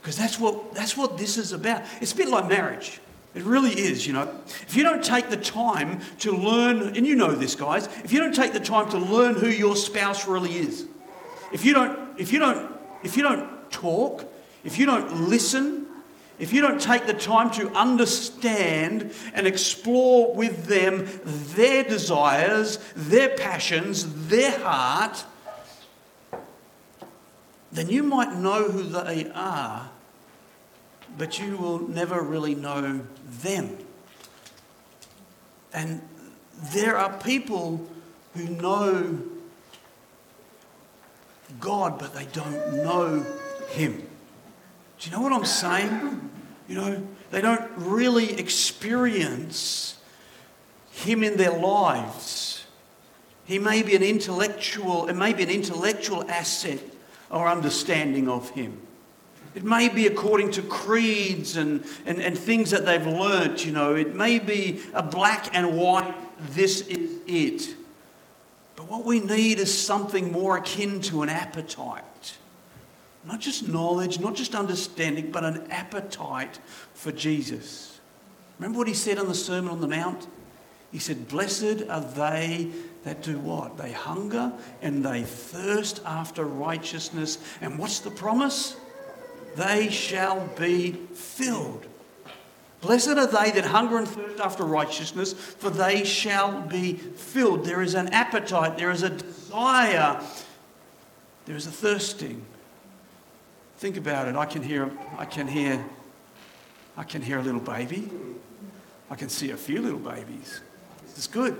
Because 0.01 0.17
that's 0.17 0.39
what, 0.39 0.73
that's 0.73 0.95
what 0.95 1.17
this 1.17 1.37
is 1.37 1.51
about. 1.51 1.83
It's 1.99 2.13
a 2.13 2.15
bit 2.15 2.29
like 2.29 2.47
marriage. 2.47 3.01
It 3.35 3.43
really 3.43 3.71
is, 3.71 4.07
you 4.07 4.13
know. 4.13 4.33
If 4.67 4.75
you 4.75 4.83
don't 4.83 5.03
take 5.03 5.29
the 5.29 5.37
time 5.37 5.99
to 6.19 6.31
learn, 6.31 6.95
and 6.95 7.05
you 7.05 7.15
know 7.15 7.33
this, 7.33 7.55
guys, 7.55 7.87
if 8.03 8.11
you 8.11 8.19
don't 8.19 8.33
take 8.33 8.53
the 8.53 8.59
time 8.59 8.89
to 8.89 8.97
learn 8.97 9.35
who 9.35 9.47
your 9.47 9.75
spouse 9.75 10.27
really 10.27 10.53
is, 10.53 10.87
if 11.51 11.63
you 11.63 11.73
don't, 11.73 12.19
if 12.19 12.31
you 12.31 12.39
don't, 12.39 12.71
if 13.03 13.17
you 13.17 13.23
don't 13.23 13.71
talk, 13.71 14.25
if 14.63 14.79
you 14.79 14.85
don't 14.85 15.29
listen, 15.29 15.78
if 16.39 16.53
you 16.53 16.61
don't 16.61 16.81
take 16.81 17.05
the 17.05 17.13
time 17.13 17.51
to 17.51 17.69
understand 17.71 19.13
and 19.33 19.45
explore 19.45 20.33
with 20.33 20.65
them 20.65 21.07
their 21.23 21.83
desires, 21.83 22.79
their 22.95 23.29
passions, 23.29 24.27
their 24.27 24.57
heart, 24.59 25.25
then 27.71 27.89
you 27.89 28.03
might 28.03 28.35
know 28.35 28.69
who 28.69 28.83
they 28.83 29.29
are, 29.35 29.89
but 31.17 31.39
you 31.39 31.57
will 31.57 31.79
never 31.79 32.21
really 32.21 32.55
know 32.55 33.01
them. 33.25 33.77
And 35.73 36.01
there 36.73 36.97
are 36.97 37.11
people 37.19 37.85
who 38.33 38.47
know 38.47 39.21
God, 41.59 41.99
but 41.99 42.13
they 42.13 42.25
don't 42.25 42.75
know 42.83 43.25
Him. 43.69 44.07
Do 44.99 45.09
you 45.09 45.15
know 45.15 45.21
what 45.21 45.33
I'm 45.33 45.45
saying? 45.45 46.28
You 46.69 46.75
know, 46.75 47.07
they 47.31 47.41
don't 47.41 47.69
really 47.75 48.39
experience 48.39 49.97
Him 50.91 51.23
in 51.23 51.35
their 51.35 51.57
lives. 51.57 52.63
He 53.45 53.57
may 53.57 53.81
be 53.81 53.95
an 53.95 54.03
intellectual, 54.03 55.07
it 55.07 55.15
may 55.15 55.33
be 55.33 55.41
an 55.41 55.49
intellectual 55.49 56.29
asset 56.29 56.79
or 57.31 57.47
understanding 57.47 58.29
of 58.29 58.51
Him. 58.51 58.79
It 59.55 59.63
may 59.63 59.89
be 59.89 60.05
according 60.05 60.51
to 60.51 60.61
creeds 60.61 61.57
and, 61.57 61.83
and, 62.05 62.21
and 62.21 62.37
things 62.37 62.69
that 62.69 62.85
they've 62.85 63.05
learnt, 63.05 63.65
you 63.65 63.71
know. 63.71 63.95
It 63.95 64.13
may 64.13 64.37
be 64.37 64.79
a 64.93 65.01
black 65.01 65.55
and 65.55 65.75
white, 65.75 66.13
this 66.51 66.81
is 66.81 67.17
it. 67.25 67.75
But 68.75 68.87
what 68.87 69.05
we 69.05 69.19
need 69.19 69.57
is 69.57 69.75
something 69.75 70.31
more 70.31 70.57
akin 70.57 71.01
to 71.01 71.23
an 71.23 71.29
appetite. 71.29 72.37
Not 73.29 73.41
just 73.41 73.67
knowledge, 73.67 74.19
not 74.19 74.33
just 74.33 74.55
understanding, 74.55 75.29
but 75.29 75.43
an 75.43 75.67
appetite 75.69 76.57
for 76.95 77.11
Jesus. 77.11 77.99
Remember 78.57 78.79
what 78.79 78.87
he 78.87 78.95
said 78.95 79.19
on 79.19 79.27
the 79.27 79.35
Sermon 79.35 79.69
on 79.69 79.81
the 79.81 79.87
Mount? 79.87 80.27
He 80.91 80.97
said, 80.97 81.27
Blessed 81.27 81.83
are 81.87 82.01
they 82.01 82.71
that 83.03 83.21
do 83.21 83.37
what? 83.37 83.77
They 83.77 83.91
hunger 83.91 84.51
and 84.81 85.05
they 85.05 85.21
thirst 85.21 86.01
after 86.07 86.43
righteousness. 86.43 87.37
And 87.61 87.77
what's 87.77 87.99
the 87.99 88.09
promise? 88.09 88.75
They 89.55 89.91
shall 89.91 90.47
be 90.57 90.93
filled. 91.13 91.85
Blessed 92.81 93.09
are 93.09 93.27
they 93.27 93.51
that 93.51 93.65
hunger 93.65 93.99
and 93.99 94.07
thirst 94.07 94.39
after 94.39 94.63
righteousness, 94.63 95.33
for 95.33 95.69
they 95.69 96.03
shall 96.03 96.61
be 96.61 96.93
filled. 96.93 97.63
There 97.63 97.83
is 97.83 97.93
an 97.93 98.07
appetite, 98.07 98.79
there 98.79 98.89
is 98.89 99.03
a 99.03 99.11
desire, 99.11 100.19
there 101.45 101.55
is 101.55 101.67
a 101.67 101.71
thirsting. 101.71 102.43
Think 103.79 103.95
about 103.95 104.27
it. 104.27 104.35
I 104.35 104.45
can 104.45 104.61
hear, 104.61 104.91
I 105.17 105.23
can 105.23 105.47
hear, 105.47 105.81
I 106.97 107.03
can 107.05 107.21
hear 107.21 107.39
a 107.39 107.41
little 107.41 107.61
baby. 107.61 108.09
I 109.09 109.15
can 109.15 109.29
see 109.29 109.51
a 109.51 109.55
few 109.57 109.81
little 109.81 109.99
babies. 109.99 110.59
This 111.03 111.19
is 111.19 111.27
good. 111.27 111.57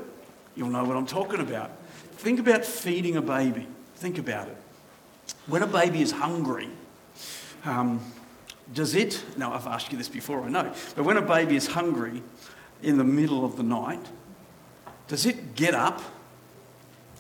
You'll 0.54 0.68
know 0.68 0.84
what 0.84 0.98
I'm 0.98 1.06
talking 1.06 1.40
about. 1.40 1.72
Think 2.18 2.42
about 2.42 2.66
feeding 2.66 3.16
a 3.16 3.22
baby. 3.22 3.68
Think 3.96 4.18
about 4.18 4.50
it. 4.50 4.58
When 5.48 5.64
a 5.64 5.68
baby 5.68 6.02
is 6.02 6.12
hungry, 6.12 6.68
um, 7.64 8.02
does 8.74 8.96
it, 8.96 9.24
now 9.38 9.54
I've 9.54 9.68
asked 9.68 9.94
you 9.94 9.98
this 9.98 10.10
before, 10.10 10.44
I 10.44 10.50
know, 10.50 10.74
but 10.98 11.06
when 11.06 11.16
a 11.16 11.22
baby 11.22 11.56
is 11.56 11.68
hungry 11.68 12.22
in 12.84 12.98
the 12.98 13.06
middle 13.06 13.46
of 13.46 13.56
the 13.56 13.64
night, 13.64 14.06
does 15.08 15.26
it 15.26 15.56
get 15.56 15.74
up 15.74 16.02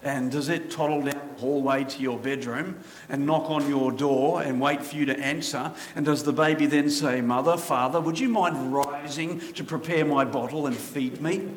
and 0.03 0.31
does 0.31 0.47
it 0.47 0.71
toddle 0.71 1.01
down 1.01 1.19
the 1.35 1.41
hallway 1.41 1.83
to 1.83 2.01
your 2.01 2.17
bedroom 2.17 2.79
and 3.09 3.25
knock 3.25 3.49
on 3.49 3.67
your 3.67 3.91
door 3.91 4.41
and 4.41 4.61
wait 4.61 4.83
for 4.83 4.95
you 4.95 5.05
to 5.05 5.19
answer? 5.19 5.71
And 5.95 6.05
does 6.05 6.23
the 6.23 6.31
baby 6.31 6.67
then 6.67 6.89
say, 6.89 7.19
Mother, 7.21 7.57
Father, 7.57 7.99
would 7.99 8.17
you 8.17 8.29
mind 8.29 8.73
rising 8.73 9.39
to 9.53 9.63
prepare 9.63 10.05
my 10.05 10.23
bottle 10.23 10.67
and 10.67 10.75
feed 10.75 11.21
me? 11.21 11.49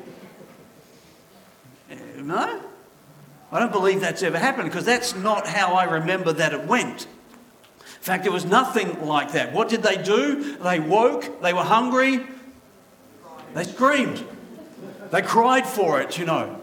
Eh, 1.90 1.96
no? 2.16 2.60
I 3.52 3.60
don't 3.60 3.70
believe 3.70 4.00
that's 4.00 4.22
ever 4.22 4.38
happened 4.38 4.70
because 4.70 4.86
that's 4.86 5.14
not 5.14 5.46
how 5.46 5.74
I 5.74 5.84
remember 5.84 6.32
that 6.32 6.52
it 6.52 6.66
went. 6.66 7.06
In 8.02 8.06
fact, 8.06 8.26
it 8.26 8.32
was 8.32 8.44
nothing 8.44 9.06
like 9.06 9.32
that. 9.32 9.52
What 9.52 9.68
did 9.68 9.84
they 9.84 10.02
do? 10.02 10.56
They 10.56 10.80
woke, 10.80 11.40
they 11.42 11.52
were 11.52 11.62
hungry, 11.62 12.26
they 13.54 13.62
screamed, 13.64 14.24
they 15.12 15.22
cried 15.22 15.66
for 15.66 16.00
it, 16.00 16.18
you 16.18 16.24
know. 16.24 16.61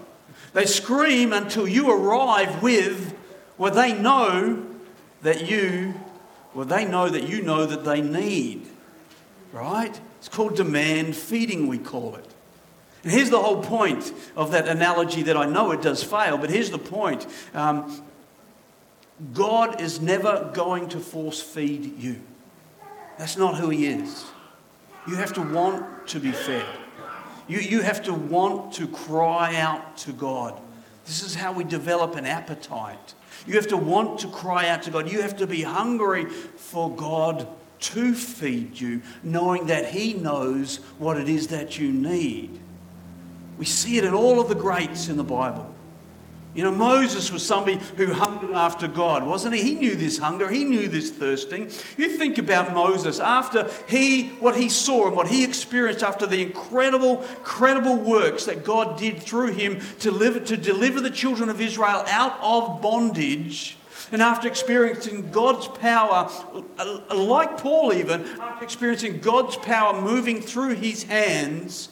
They 0.53 0.65
scream 0.65 1.33
until 1.33 1.67
you 1.67 1.91
arrive 1.91 2.61
with 2.61 3.15
what 3.57 3.73
they 3.75 3.93
know 3.93 4.65
that 5.21 5.47
you, 5.47 5.93
well, 6.53 6.65
they 6.65 6.85
know 6.85 7.09
that 7.09 7.23
you 7.23 7.41
know 7.41 7.65
that 7.65 7.83
they 7.83 8.01
need. 8.01 8.67
Right? 9.51 9.99
It's 10.19 10.29
called 10.29 10.55
demand 10.55 11.15
feeding, 11.15 11.67
we 11.67 11.77
call 11.77 12.15
it. 12.15 12.25
And 13.03 13.11
here's 13.11 13.29
the 13.29 13.39
whole 13.39 13.63
point 13.63 14.11
of 14.35 14.51
that 14.51 14.67
analogy 14.67 15.23
that 15.23 15.37
I 15.37 15.45
know 15.45 15.71
it 15.71 15.81
does 15.81 16.03
fail, 16.03 16.37
but 16.37 16.49
here's 16.49 16.69
the 16.69 16.79
point 16.79 17.25
um, 17.53 18.03
God 19.33 19.81
is 19.81 20.01
never 20.01 20.51
going 20.53 20.89
to 20.89 20.99
force 20.99 21.41
feed 21.41 21.97
you. 21.97 22.21
That's 23.17 23.37
not 23.37 23.55
who 23.55 23.69
He 23.69 23.87
is. 23.87 24.25
You 25.07 25.15
have 25.15 25.33
to 25.33 25.41
want 25.41 26.07
to 26.09 26.19
be 26.19 26.31
fed. 26.31 26.65
You, 27.49 27.59
you 27.59 27.81
have 27.81 28.03
to 28.03 28.13
want 28.13 28.73
to 28.73 28.87
cry 28.87 29.55
out 29.55 29.97
to 29.97 30.13
God. 30.13 30.61
This 31.05 31.23
is 31.23 31.33
how 31.33 31.51
we 31.51 31.63
develop 31.63 32.15
an 32.15 32.25
appetite. 32.25 33.15
You 33.47 33.55
have 33.55 33.67
to 33.67 33.77
want 33.77 34.19
to 34.19 34.27
cry 34.27 34.69
out 34.69 34.83
to 34.83 34.91
God. 34.91 35.11
You 35.11 35.21
have 35.21 35.35
to 35.37 35.47
be 35.47 35.63
hungry 35.63 36.25
for 36.25 36.95
God 36.95 37.47
to 37.79 38.13
feed 38.13 38.79
you, 38.79 39.01
knowing 39.23 39.65
that 39.67 39.89
He 39.89 40.13
knows 40.13 40.77
what 40.99 41.17
it 41.17 41.27
is 41.27 41.47
that 41.47 41.79
you 41.79 41.91
need. 41.91 42.59
We 43.57 43.65
see 43.65 43.97
it 43.97 44.03
in 44.03 44.13
all 44.13 44.39
of 44.39 44.47
the 44.47 44.55
greats 44.55 45.07
in 45.07 45.17
the 45.17 45.23
Bible. 45.23 45.73
You 46.59 46.65
know, 46.65 46.71
Moses 46.71 47.31
was 47.31 47.45
somebody 47.45 47.79
who 47.95 48.11
hungered 48.11 48.51
after 48.51 48.89
God, 48.89 49.25
wasn't 49.25 49.55
he? 49.55 49.61
He 49.61 49.75
knew 49.75 49.95
this 49.95 50.17
hunger, 50.17 50.49
he 50.49 50.65
knew 50.65 50.89
this 50.89 51.09
thirsting. 51.09 51.71
You 51.95 52.09
think 52.09 52.37
about 52.37 52.73
Moses 52.73 53.21
after 53.21 53.71
he, 53.87 54.27
what 54.41 54.57
he 54.57 54.67
saw 54.67 55.07
and 55.07 55.15
what 55.15 55.29
he 55.29 55.45
experienced 55.45 56.03
after 56.03 56.27
the 56.27 56.41
incredible, 56.41 57.23
incredible 57.23 57.95
works 57.95 58.43
that 58.43 58.65
God 58.65 58.99
did 58.99 59.23
through 59.23 59.53
him 59.53 59.79
to, 59.99 60.11
live, 60.11 60.43
to 60.47 60.57
deliver 60.57 60.99
the 60.99 61.09
children 61.09 61.47
of 61.47 61.61
Israel 61.61 62.03
out 62.07 62.37
of 62.41 62.81
bondage. 62.81 63.77
And 64.11 64.21
after 64.21 64.49
experiencing 64.49 65.31
God's 65.31 65.69
power, 65.69 66.29
like 67.15 67.57
Paul 67.59 67.93
even, 67.93 68.25
after 68.41 68.65
experiencing 68.65 69.21
God's 69.21 69.55
power 69.55 70.01
moving 70.01 70.41
through 70.41 70.75
his 70.75 71.03
hands, 71.03 71.87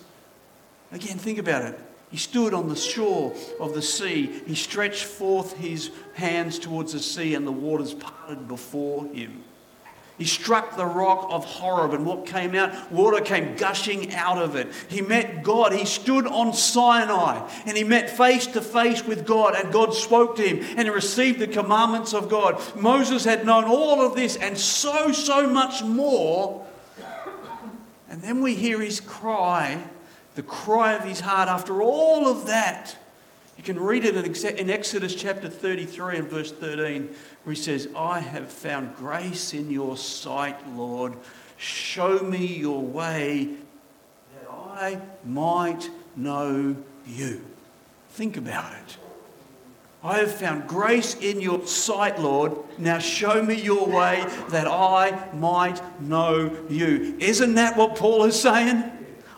again, 0.92 1.18
think 1.18 1.40
about 1.40 1.62
it. 1.64 1.87
He 2.10 2.18
stood 2.18 2.54
on 2.54 2.70
the 2.70 2.76
shore 2.76 3.36
of 3.60 3.74
the 3.74 3.82
sea. 3.82 4.42
He 4.46 4.56
stretched 4.56 5.04
forth 5.04 5.58
his 5.58 5.92
hands 6.14 6.58
towards 6.58 6.94
the 6.94 7.00
sea, 7.00 7.36
and 7.36 7.46
the 7.46 7.52
waters 7.52 7.94
parted 7.94 8.48
before 8.48 9.06
him. 9.08 9.44
He 10.18 10.26
struck 10.26 10.76
the 10.76 10.86
rock 10.86 11.28
of 11.30 11.46
Horeb, 11.46 11.94
and 11.94 12.04
what 12.04 12.26
came 12.26 12.56
out? 12.56 12.92
Water 12.92 13.22
came 13.24 13.56
gushing 13.56 14.16
out 14.16 14.40
of 14.40 14.56
it. 14.56 14.68
He 14.90 15.02
met 15.02 15.44
God. 15.44 15.74
He 15.74 15.86
stood 15.86 16.26
on 16.26 16.54
Sinai, 16.54 17.48
and 17.68 17.78
he 17.78 17.84
met 17.84 18.10
face 18.10 18.48
to 18.48 18.62
face 18.62 19.06
with 19.06 19.28
God, 19.28 19.54
and 19.54 19.72
God 19.72 19.94
spoke 19.94 20.36
to 20.38 20.42
him, 20.42 20.66
and 20.76 20.88
he 20.88 20.90
received 20.90 21.38
the 21.38 21.48
commandments 21.48 22.14
of 22.14 22.30
God. 22.30 22.60
Moses 22.76 23.26
had 23.26 23.46
known 23.46 23.66
all 23.66 24.02
of 24.02 24.16
this, 24.16 24.38
and 24.38 24.58
so, 24.58 25.12
so 25.12 25.48
much 25.48 25.84
more. 25.84 26.66
And 28.10 28.22
then 28.24 28.42
we 28.42 28.56
hear 28.56 28.82
his 28.82 29.00
cry, 29.00 29.84
the 30.38 30.44
cry 30.44 30.94
of 30.94 31.04
his 31.04 31.20
heart 31.20 31.50
after 31.50 31.82
all 31.82 32.28
of 32.28 32.46
that. 32.46 32.96
You 33.58 33.64
can 33.64 33.80
read 33.80 34.06
it 34.06 34.16
in 34.16 34.70
Exodus 34.70 35.16
chapter 35.16 35.50
33 35.50 36.18
and 36.18 36.30
verse 36.30 36.52
13, 36.52 37.10
where 37.44 37.56
he 37.56 37.60
says, 37.60 37.90
I 37.96 38.20
have 38.20 38.48
found 38.52 38.96
grace 38.96 39.56
in 39.56 39.72
your 39.72 39.98
sight, 39.98 40.56
Lord. 40.76 41.14
Show 41.58 42.20
me 42.20 42.46
your 42.46 42.84
way 42.84 43.56
that 44.36 44.52
I 44.52 45.02
might 45.26 45.90
know 46.16 46.76
you. 47.08 47.44
Think 48.12 48.38
about 48.38 48.72
it. 48.74 48.98
I 50.04 50.20
have 50.20 50.32
found 50.32 50.68
grace 50.68 51.16
in 51.16 51.42
your 51.42 51.66
sight, 51.66 52.20
Lord. 52.20 52.56
Now 52.78 53.00
show 53.00 53.42
me 53.42 53.60
your 53.60 53.88
way 53.88 54.24
that 54.50 54.68
I 54.68 55.34
might 55.34 55.82
know 56.00 56.56
you. 56.70 57.18
Isn't 57.18 57.56
that 57.56 57.76
what 57.76 57.96
Paul 57.96 58.26
is 58.26 58.40
saying? 58.40 58.84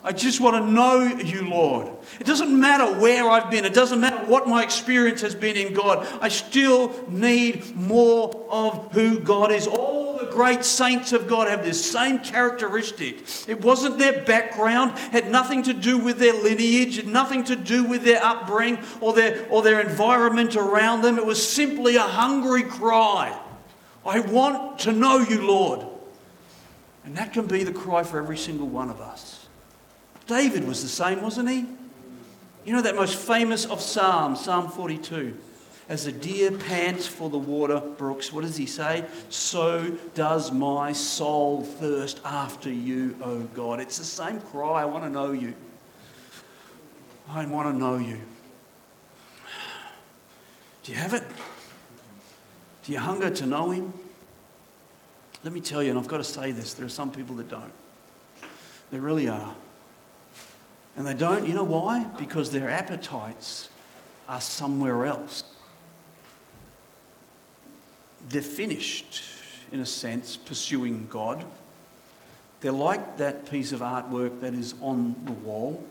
I 0.10 0.12
just 0.12 0.42
want 0.42 0.56
to 0.56 0.72
know 0.72 1.04
you, 1.04 1.48
Lord. 1.48 1.88
It 2.20 2.26
doesn't 2.26 2.60
matter 2.60 3.00
where 3.00 3.30
I've 3.30 3.52
been, 3.52 3.64
it 3.64 3.76
doesn't 3.76 4.02
matter 4.02 4.18
what 4.26 4.48
my 4.48 4.64
experience 4.64 5.22
has 5.22 5.36
been 5.36 5.56
in 5.56 5.72
God. 5.72 6.08
I 6.20 6.30
still 6.30 7.08
need 7.08 7.76
more 7.76 8.44
of 8.50 8.92
who 8.92 9.20
God 9.20 9.52
is. 9.52 9.68
All 9.68 10.18
the 10.18 10.26
great 10.26 10.66
saints 10.66 11.14
of 11.14 11.28
God 11.28 11.48
have 11.48 11.64
this 11.64 11.92
same 11.92 12.18
characteristic. 12.18 13.20
It 13.48 13.62
wasn't 13.62 14.00
their 14.00 14.24
background, 14.24 14.98
had 14.98 15.30
nothing 15.30 15.62
to 15.64 15.74
do 15.74 16.00
with 16.00 16.18
their 16.18 16.34
lineage, 16.34 16.96
had 16.96 17.06
nothing 17.06 17.44
to 17.44 17.56
do 17.56 17.84
with 17.84 18.02
their 18.02 18.24
upbringing 18.24 18.84
or 19.02 19.14
their, 19.14 19.48
or 19.52 19.62
their 19.62 19.80
environment 19.80 20.56
around 20.56 21.04
them. 21.04 21.20
It 21.20 21.26
was 21.26 21.48
simply 21.48 21.98
a 21.98 22.02
hungry 22.02 22.64
cry. 22.64 23.40
I 24.04 24.22
want 24.22 24.80
to 24.80 24.92
know 24.92 25.20
you, 25.20 25.46
Lord. 25.46 25.86
And 27.06 27.16
that 27.16 27.32
can 27.32 27.46
be 27.46 27.64
the 27.64 27.72
cry 27.72 28.02
for 28.02 28.18
every 28.18 28.38
single 28.38 28.68
one 28.68 28.90
of 28.90 29.00
us. 29.02 29.39
David 30.30 30.68
was 30.68 30.84
the 30.84 30.88
same, 30.88 31.24
wasn't 31.24 31.50
he? 31.50 31.66
You 32.64 32.74
know 32.74 32.84
that 32.84 32.96
most 32.96 33.16
famous 33.16 33.66
of 33.66 33.82
Psalms, 33.82 34.42
Psalm 34.42 34.70
42. 34.70 35.36
As 35.90 36.06
the 36.06 36.12
deer 36.12 36.52
pants 36.52 37.08
for 37.08 37.32
the 37.32 37.38
water 37.38 37.80
brooks, 37.80 38.32
what 38.32 38.42
does 38.42 38.56
he 38.56 38.68
say? 38.68 39.04
So 39.30 39.98
does 40.14 40.52
my 40.52 40.94
soul 40.94 41.64
thirst 41.64 42.22
after 42.24 42.72
you, 42.72 43.18
O 43.24 43.40
God. 43.56 43.80
It's 43.80 43.98
the 43.98 44.04
same 44.04 44.40
cry. 44.40 44.84
I 44.84 44.86
want 44.86 45.04
to 45.04 45.10
know 45.10 45.32
you. 45.32 45.56
I 47.28 47.44
want 47.48 47.74
to 47.74 47.76
know 47.76 47.98
you. 47.98 48.20
Do 50.84 50.92
you 50.92 50.98
have 51.00 51.16
it? 51.16 51.24
Do 52.84 52.92
you 52.92 53.00
hunger 53.00 53.32
to 53.32 53.46
know 53.48 53.72
him? 53.72 53.92
Let 55.44 55.54
me 55.54 55.60
tell 55.60 55.82
you, 55.82 55.90
and 55.90 55.98
I've 55.98 56.08
got 56.08 56.18
to 56.18 56.24
say 56.24 56.52
this 56.52 56.76
there 56.76 56.86
are 56.86 56.90
some 56.90 57.10
people 57.10 57.36
that 57.38 57.50
don't. 57.50 57.74
There 58.92 59.02
really 59.02 59.28
are. 59.28 59.56
And 61.00 61.08
they 61.08 61.14
don't, 61.14 61.48
you 61.48 61.54
know 61.54 61.64
why? 61.64 62.04
Because 62.18 62.52
their 62.52 62.70
appetites 62.70 63.70
are 64.28 64.42
somewhere 64.42 65.06
else. 65.06 65.46
They're 68.28 68.42
finished, 68.42 69.24
in 69.72 69.80
a 69.80 69.86
sense, 69.86 70.36
pursuing 70.36 71.08
God. 71.10 71.46
They're 72.60 72.74
like 72.74 73.16
that 73.16 73.50
piece 73.50 73.72
of 73.72 73.80
artwork 73.80 74.42
that 74.42 74.54
is 74.54 74.76
on 74.82 75.16
the 75.24 75.32
wall. 75.32 75.82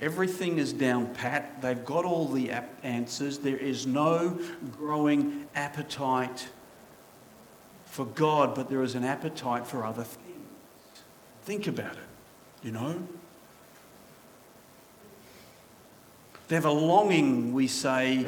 Everything 0.00 0.58
is 0.58 0.72
down 0.72 1.14
pat. 1.14 1.62
They've 1.62 1.84
got 1.84 2.04
all 2.04 2.26
the 2.26 2.50
answers. 2.82 3.38
There 3.38 3.56
is 3.56 3.86
no 3.86 4.36
growing 4.76 5.46
appetite 5.54 6.48
for 7.84 8.04
God, 8.04 8.56
but 8.56 8.68
there 8.68 8.82
is 8.82 8.96
an 8.96 9.04
appetite 9.04 9.64
for 9.64 9.86
other 9.86 10.02
things. 10.02 10.24
Think 11.44 11.68
about 11.68 11.92
it, 11.92 12.64
you 12.64 12.72
know? 12.72 13.00
They 16.48 16.54
have 16.54 16.64
a 16.64 16.70
longing, 16.70 17.52
we 17.52 17.66
say, 17.66 18.26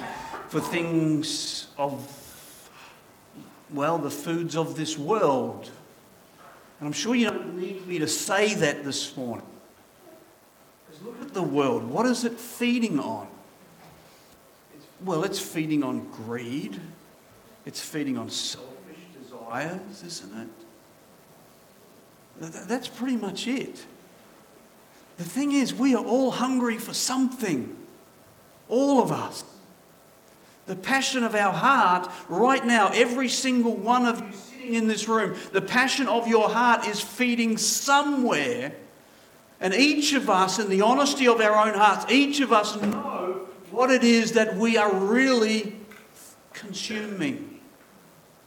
for 0.49 0.61
things 0.61 1.69
of, 1.79 2.07
well, 3.73 3.97
the 3.97 4.11
foods 4.11 4.57
of 4.57 4.77
this 4.77 4.99
world. 4.99 5.71
And 6.79 6.87
I'm 6.87 6.93
sure 6.93 7.15
you 7.15 7.31
don't 7.31 7.59
need 7.59 7.87
me 7.87 7.99
to 7.99 8.07
say 8.07 8.55
that 8.55 8.85
this 8.85 9.17
morning. 9.17 9.47
Because 10.87 11.03
look 11.03 11.21
at 11.23 11.33
the 11.33 11.43
world. 11.43 11.85
What 11.85 12.05
is 12.05 12.25
it 12.25 12.39
feeding 12.39 13.01
on? 13.01 13.27
Well, 15.03 15.25
it's 15.25 15.41
feeding 15.41 15.83
on 15.83 16.07
greed. 16.11 16.79
It's 17.65 17.81
feeding 17.81 18.19
on 18.19 18.29
selfish 18.29 18.99
desires, 19.19 20.03
isn't 20.05 20.51
it? 22.41 22.69
That's 22.69 22.89
pretty 22.89 23.17
much 23.17 23.47
it. 23.47 23.85
The 25.17 25.25
thing 25.25 25.53
is, 25.53 25.73
we 25.73 25.95
are 25.95 26.05
all 26.05 26.31
hungry 26.31 26.77
for 26.77 26.93
something. 26.93 27.77
All 28.71 29.03
of 29.03 29.13
us. 29.13 29.45
The 30.67 30.77
passion 30.77 31.25
of 31.25 31.35
our 31.35 31.53
heart 31.53 32.09
right 32.29 32.65
now, 32.65 32.91
every 32.95 33.29
single 33.29 33.77
one 33.77 34.07
of 34.07 34.21
you 34.21 34.33
sitting 34.33 34.75
in 34.75 34.87
this 34.87 35.09
room, 35.09 35.37
the 35.53 35.61
passion 35.61 36.07
of 36.07 36.29
your 36.29 36.49
heart 36.49 36.87
is 36.87 37.01
feeding 37.01 37.59
somewhere. 37.59 38.73
And 39.61 39.75
each 39.75 40.13
of 40.13 40.31
us, 40.31 40.59
in 40.59 40.71
the 40.71 40.81
honesty 40.81 41.27
of 41.27 41.41
our 41.41 41.69
own 41.69 41.75
hearts, 41.75 42.11
each 42.11 42.41
of 42.41 42.53
us 42.53 42.81
know 42.81 43.49
what 43.71 43.91
it 43.91 44.05
is 44.05 44.33
that 44.33 44.57
we 44.57 44.77
are 44.77 44.95
really 44.95 45.77
consuming. 46.53 47.61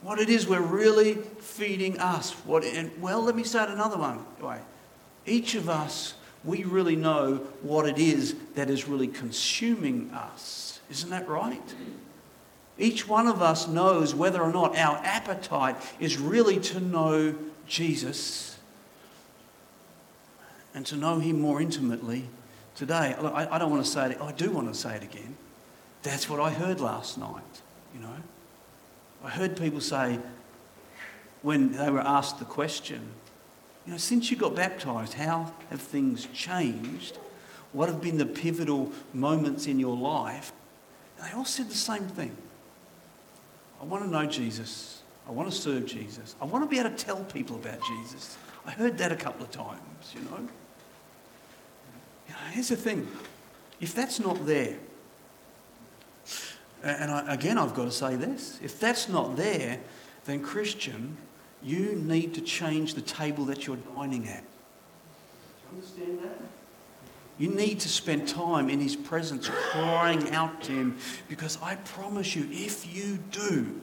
What 0.01 0.19
it 0.19 0.29
is 0.29 0.47
we're 0.47 0.61
really 0.61 1.15
feeding 1.15 1.99
us. 1.99 2.31
What, 2.45 2.63
and, 2.63 2.91
well, 3.01 3.21
let 3.21 3.35
me 3.35 3.43
start 3.43 3.69
another 3.69 3.97
one. 3.97 4.25
Anyway, 4.37 4.59
each 5.25 5.55
of 5.55 5.69
us 5.69 6.13
we 6.43 6.63
really 6.63 6.95
know 6.95 7.35
what 7.61 7.87
it 7.87 7.97
is 7.97 8.35
that 8.55 8.69
is 8.69 8.87
really 8.87 9.07
consuming 9.07 10.11
us. 10.11 10.81
Isn't 10.89 11.09
that 11.09 11.27
right? 11.27 11.75
Each 12.77 13.07
one 13.07 13.27
of 13.27 13.41
us 13.41 13.67
knows 13.67 14.13
whether 14.15 14.41
or 14.41 14.51
not 14.51 14.77
our 14.77 14.97
appetite 15.03 15.75
is 15.99 16.17
really 16.17 16.59
to 16.59 16.79
know 16.79 17.35
Jesus 17.67 18.57
and 20.73 20.85
to 20.87 20.95
know 20.95 21.19
Him 21.19 21.39
more 21.39 21.61
intimately 21.61 22.27
today. 22.75 23.15
I, 23.19 23.57
don't 23.57 23.69
want 23.71 23.85
to 23.85 23.89
say 23.89 24.11
it, 24.11 24.21
I 24.21 24.31
do 24.31 24.51
want 24.51 24.73
to 24.73 24.77
say 24.77 24.95
it 24.95 25.03
again. 25.03 25.37
That's 26.01 26.29
what 26.29 26.39
I 26.39 26.49
heard 26.49 26.81
last 26.81 27.17
night, 27.17 27.61
you 27.93 28.01
know. 28.01 28.15
I 29.23 29.29
heard 29.29 29.55
people 29.55 29.79
say, 29.79 30.19
when 31.43 31.73
they 31.73 31.89
were 31.89 32.01
asked 32.01 32.39
the 32.39 32.45
question, 32.45 33.11
you 33.85 33.91
know, 33.91 33.97
since 33.97 34.31
you 34.31 34.37
got 34.37 34.55
baptized, 34.55 35.13
how 35.13 35.53
have 35.69 35.81
things 35.81 36.27
changed? 36.33 37.17
What 37.73 37.89
have 37.89 38.01
been 38.01 38.17
the 38.17 38.25
pivotal 38.25 38.91
moments 39.13 39.67
in 39.67 39.79
your 39.79 39.97
life? 39.97 40.53
And 41.17 41.27
they 41.27 41.33
all 41.35 41.45
said 41.45 41.69
the 41.69 41.75
same 41.75 42.07
thing. 42.07 42.35
I 43.81 43.85
want 43.85 44.03
to 44.03 44.09
know 44.09 44.25
Jesus. 44.25 45.01
I 45.27 45.31
want 45.31 45.49
to 45.49 45.55
serve 45.55 45.85
Jesus. 45.85 46.35
I 46.41 46.45
want 46.45 46.63
to 46.63 46.69
be 46.69 46.79
able 46.79 46.91
to 46.91 46.95
tell 46.95 47.23
people 47.25 47.55
about 47.57 47.79
Jesus. 47.83 48.37
I 48.65 48.71
heard 48.71 48.97
that 48.99 49.11
a 49.11 49.15
couple 49.15 49.43
of 49.43 49.51
times, 49.51 50.13
you 50.13 50.21
know. 50.21 50.37
You 52.27 52.33
know 52.33 52.39
here's 52.51 52.69
the 52.69 52.77
thing 52.77 53.07
if 53.81 53.93
that's 53.93 54.19
not 54.19 54.45
there, 54.45 54.77
and 56.81 57.11
I, 57.11 57.33
again, 57.33 57.57
I've 57.57 57.73
got 57.73 57.85
to 57.85 57.91
say 57.91 58.15
this 58.15 58.59
if 58.63 58.79
that's 58.79 59.09
not 59.09 59.35
there, 59.35 59.79
then 60.25 60.41
Christian, 60.41 61.17
you 61.63 61.95
need 61.95 62.33
to 62.35 62.41
change 62.41 62.93
the 62.93 63.01
table 63.01 63.45
that 63.45 63.65
you're 63.65 63.77
dining 63.95 64.27
at. 64.27 64.43
Do 64.43 65.75
you 65.75 65.75
understand 65.77 66.19
that? 66.23 66.41
You 67.39 67.49
need 67.49 67.79
to 67.79 67.89
spend 67.89 68.27
time 68.27 68.69
in 68.69 68.79
His 68.79 68.95
presence 68.95 69.49
crying 69.49 70.31
out 70.31 70.61
to 70.63 70.71
Him 70.71 70.97
because 71.27 71.57
I 71.61 71.75
promise 71.75 72.35
you, 72.35 72.47
if 72.51 72.95
you 72.95 73.17
do, 73.31 73.81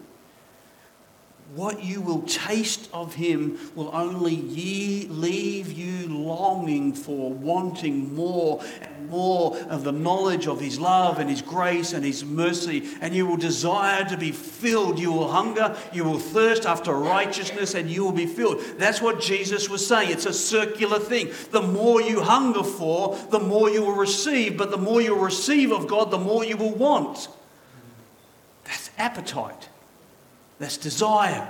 what 1.54 1.82
you 1.82 2.00
will 2.00 2.22
taste 2.22 2.88
of 2.92 3.14
him 3.14 3.58
will 3.74 3.90
only 3.92 4.34
ye 4.34 5.08
leave 5.08 5.72
you 5.72 6.06
longing 6.08 6.92
for, 6.92 7.32
wanting 7.32 8.14
more 8.14 8.62
and 8.80 9.10
more 9.10 9.56
of 9.68 9.82
the 9.82 9.90
knowledge 9.90 10.46
of 10.46 10.60
his 10.60 10.78
love 10.78 11.18
and 11.18 11.28
his 11.28 11.42
grace 11.42 11.92
and 11.92 12.04
his 12.04 12.24
mercy. 12.24 12.88
And 13.00 13.12
you 13.12 13.26
will 13.26 13.36
desire 13.36 14.04
to 14.04 14.16
be 14.16 14.30
filled. 14.30 15.00
You 15.00 15.12
will 15.12 15.28
hunger, 15.28 15.76
you 15.92 16.04
will 16.04 16.20
thirst 16.20 16.66
after 16.66 16.92
righteousness, 16.92 17.74
and 17.74 17.90
you 17.90 18.04
will 18.04 18.12
be 18.12 18.26
filled. 18.26 18.60
That's 18.78 19.02
what 19.02 19.20
Jesus 19.20 19.68
was 19.68 19.84
saying. 19.84 20.10
It's 20.10 20.26
a 20.26 20.32
circular 20.32 21.00
thing. 21.00 21.30
The 21.50 21.62
more 21.62 22.00
you 22.00 22.20
hunger 22.20 22.62
for, 22.62 23.16
the 23.30 23.40
more 23.40 23.68
you 23.68 23.82
will 23.82 23.96
receive. 23.96 24.56
But 24.56 24.70
the 24.70 24.78
more 24.78 25.00
you 25.00 25.16
receive 25.16 25.72
of 25.72 25.88
God, 25.88 26.12
the 26.12 26.18
more 26.18 26.44
you 26.44 26.56
will 26.56 26.74
want. 26.74 27.28
That's 28.64 28.90
appetite. 28.98 29.68
That's 30.60 30.76
desire. 30.76 31.48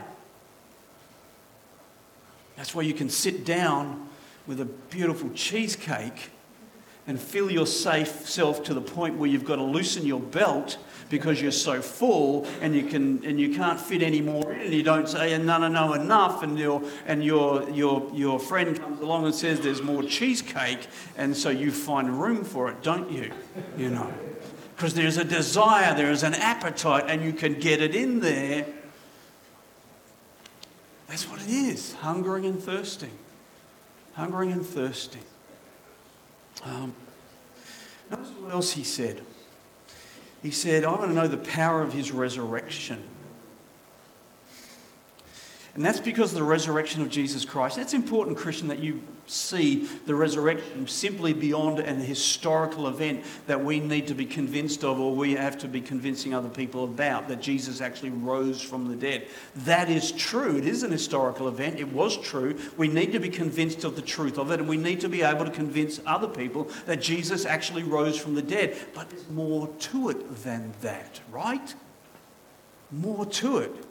That's 2.57 2.75
why 2.75 2.83
you 2.83 2.95
can 2.95 3.11
sit 3.11 3.45
down 3.45 4.09
with 4.47 4.61
a 4.61 4.65
beautiful 4.65 5.31
cheesecake 5.35 6.31
and 7.07 7.19
fill 7.19 7.51
yourself 7.51 8.63
to 8.63 8.73
the 8.73 8.81
point 8.81 9.17
where 9.17 9.29
you've 9.29 9.45
got 9.45 9.57
to 9.57 9.65
loosen 9.65 10.07
your 10.07 10.21
belt 10.21 10.79
because 11.09 11.43
you're 11.43 11.51
so 11.51 11.83
full 11.83 12.47
and 12.61 12.73
you 12.73 12.85
can 12.85 13.25
and 13.25 13.41
you 13.41 13.53
can't 13.53 13.81
fit 13.81 14.01
any 14.01 14.21
more 14.21 14.53
in. 14.53 14.61
And 14.61 14.73
you 14.73 14.85
don't 14.85 15.09
say 15.09 15.37
no 15.39 15.59
no 15.59 15.67
no 15.67 15.95
enough. 15.95 16.45
And 16.45 16.57
your 16.57 16.81
and 17.07 17.25
your 17.25 17.69
your 17.71 18.09
your 18.15 18.39
friend 18.39 18.79
comes 18.79 19.01
along 19.01 19.25
and 19.25 19.35
says 19.35 19.61
there's 19.61 19.83
more 19.83 20.05
cheesecake. 20.05 20.87
And 21.17 21.37
so 21.37 21.51
you 21.51 21.73
find 21.73 22.21
room 22.21 22.45
for 22.45 22.71
it 22.71 22.81
don't 22.83 23.11
you? 23.11 23.33
You 23.77 23.91
know? 23.91 24.13
Because 24.77 24.95
there's 24.95 25.17
a 25.17 25.25
desire 25.25 25.97
there 25.97 26.13
is 26.13 26.23
an 26.23 26.35
appetite 26.35 27.05
and 27.09 27.25
you 27.25 27.33
can 27.33 27.55
get 27.55 27.83
it 27.83 27.97
in 27.97 28.21
there 28.21 28.67
that's 31.11 31.29
what 31.29 31.43
it 31.43 31.49
is 31.49 31.95
hungering 31.95 32.47
and 32.47 32.63
thirsting. 32.63 33.11
Hungering 34.15 34.53
and 34.53 34.65
thirsting. 34.65 35.23
Um, 36.65 36.95
notice 38.11 38.31
what 38.41 38.53
else 38.53 38.71
he 38.73 38.85
said. 38.85 39.21
He 40.43 40.53
said, 40.53 40.85
I 40.85 40.91
want 40.91 41.03
to 41.03 41.13
know 41.13 41.27
the 41.27 41.37
power 41.37 41.83
of 41.83 41.93
his 41.93 42.13
resurrection. 42.13 43.03
And 45.75 45.85
that's 45.85 46.01
because 46.01 46.33
of 46.33 46.39
the 46.39 46.45
resurrection 46.45 47.03
of 47.03 47.11
Jesus 47.11 47.45
Christ. 47.45 47.79
It's 47.79 47.95
important, 47.95 48.37
Christian, 48.37 48.69
that 48.69 48.79
you 48.79 49.03
see 49.31 49.87
the 50.07 50.15
resurrection 50.15 50.87
simply 50.89 51.33
beyond 51.33 51.79
an 51.79 52.01
historical 52.01 52.89
event 52.89 53.25
that 53.47 53.63
we 53.63 53.81
need 53.81 54.07
to 54.09 54.15
be 54.15 54.25
convinced 54.25 54.85
of 54.85 54.99
or 54.99 55.15
we 55.15 55.35
have 55.35 55.57
to 55.59 55.69
be 55.69 55.81
convincing 55.81 56.35
other 56.35 56.49
people 56.49 56.85
about, 56.85 57.29
that 57.29 57.41
Jesus 57.41 57.81
actually 57.81 58.11
rose 58.11 58.61
from 58.61 58.89
the 58.89 58.97
dead. 58.97 59.29
That 59.57 59.89
is 59.89 60.13
true. 60.13 60.57
It 60.57 60.67
is 60.67 60.83
an 60.83 60.91
historical 60.91 61.49
event. 61.49 61.79
It 61.79 61.93
was 61.93 62.17
true. 62.17 62.59
We 62.77 62.89
need 62.89 63.13
to 63.13 63.21
be 63.21 63.29
convinced 63.29 63.85
of 63.85 63.97
the 63.97 64.03
truth 64.03 64.39
of 64.39 64.51
it 64.51 64.61
and 64.61 64.69
we 64.69 64.77
need 64.77 65.01
to 65.01 65.09
be 65.09 65.23
able 65.23 65.45
to 65.45 65.51
convince 65.51 66.01
other 66.07 66.29
people 66.29 66.69
that 66.87 67.01
Jesus 67.01 67.47
actually 67.47 67.85
rose 67.85 68.19
from 68.19 68.35
the 68.35 68.43
dead. 68.43 68.77
But 68.95 69.11
there's 69.11 69.29
more 69.31 69.69
to 69.69 70.11
it 70.11 70.43
than 70.43 70.73
that, 70.81 71.21
right? 71.31 71.75
More 72.91 73.25
to 73.27 73.59
it. 73.59 73.90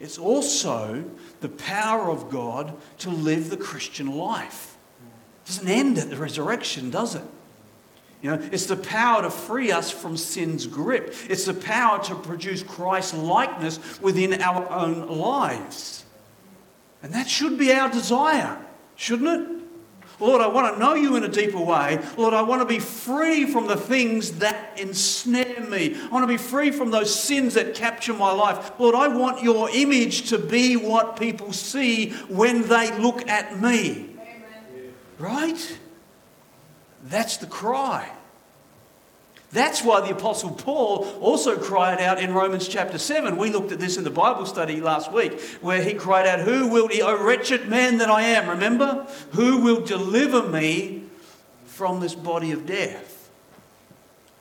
It's 0.00 0.18
also 0.18 1.04
the 1.40 1.48
power 1.48 2.10
of 2.10 2.30
God 2.30 2.74
to 2.98 3.10
live 3.10 3.50
the 3.50 3.56
Christian 3.56 4.16
life. 4.16 4.76
It 5.44 5.48
doesn't 5.48 5.68
end 5.68 5.98
at 5.98 6.10
the 6.10 6.16
resurrection, 6.16 6.90
does 6.90 7.14
it? 7.14 7.24
You 8.22 8.30
know, 8.30 8.48
it's 8.50 8.66
the 8.66 8.76
power 8.76 9.22
to 9.22 9.30
free 9.30 9.70
us 9.70 9.90
from 9.90 10.16
sin's 10.16 10.66
grip. 10.66 11.14
It's 11.28 11.44
the 11.44 11.54
power 11.54 12.02
to 12.04 12.14
produce 12.16 12.62
Christ 12.62 13.14
likeness 13.14 14.00
within 14.00 14.40
our 14.40 14.68
own 14.70 15.08
lives. 15.08 16.04
And 17.02 17.12
that 17.14 17.28
should 17.28 17.58
be 17.58 17.72
our 17.72 17.88
desire, 17.88 18.58
shouldn't 18.96 19.28
it? 19.28 19.57
Lord, 20.20 20.40
I 20.40 20.48
want 20.48 20.74
to 20.74 20.80
know 20.80 20.94
you 20.94 21.14
in 21.16 21.22
a 21.22 21.28
deeper 21.28 21.60
way. 21.60 22.00
Lord, 22.16 22.34
I 22.34 22.42
want 22.42 22.60
to 22.60 22.66
be 22.66 22.80
free 22.80 23.46
from 23.46 23.68
the 23.68 23.76
things 23.76 24.32
that 24.38 24.78
ensnare 24.78 25.60
me. 25.60 25.94
I 25.94 26.08
want 26.08 26.24
to 26.24 26.26
be 26.26 26.36
free 26.36 26.72
from 26.72 26.90
those 26.90 27.14
sins 27.14 27.54
that 27.54 27.74
capture 27.74 28.12
my 28.12 28.32
life. 28.32 28.72
Lord, 28.80 28.96
I 28.96 29.08
want 29.08 29.42
your 29.42 29.70
image 29.70 30.30
to 30.30 30.38
be 30.38 30.76
what 30.76 31.18
people 31.18 31.52
see 31.52 32.10
when 32.28 32.62
they 32.62 32.96
look 32.98 33.28
at 33.28 33.60
me. 33.60 34.10
Amen. 34.20 34.94
Right? 35.18 35.78
That's 37.04 37.36
the 37.36 37.46
cry. 37.46 38.10
That's 39.50 39.82
why 39.82 40.02
the 40.02 40.14
Apostle 40.14 40.50
Paul 40.50 41.06
also 41.20 41.56
cried 41.56 42.00
out 42.00 42.20
in 42.20 42.34
Romans 42.34 42.68
chapter 42.68 42.98
7. 42.98 43.38
We 43.38 43.50
looked 43.50 43.72
at 43.72 43.78
this 43.78 43.96
in 43.96 44.04
the 44.04 44.10
Bible 44.10 44.44
study 44.44 44.80
last 44.80 45.10
week, 45.10 45.40
where 45.62 45.82
he 45.82 45.94
cried 45.94 46.26
out, 46.26 46.40
Who 46.40 46.68
will, 46.68 46.84
O 46.84 47.00
oh, 47.02 47.24
wretched 47.24 47.68
man 47.68 47.98
that 47.98 48.10
I 48.10 48.22
am, 48.22 48.48
remember? 48.48 49.06
Who 49.32 49.62
will 49.62 49.80
deliver 49.80 50.42
me 50.46 51.04
from 51.64 52.00
this 52.00 52.14
body 52.14 52.52
of 52.52 52.66
death? 52.66 53.30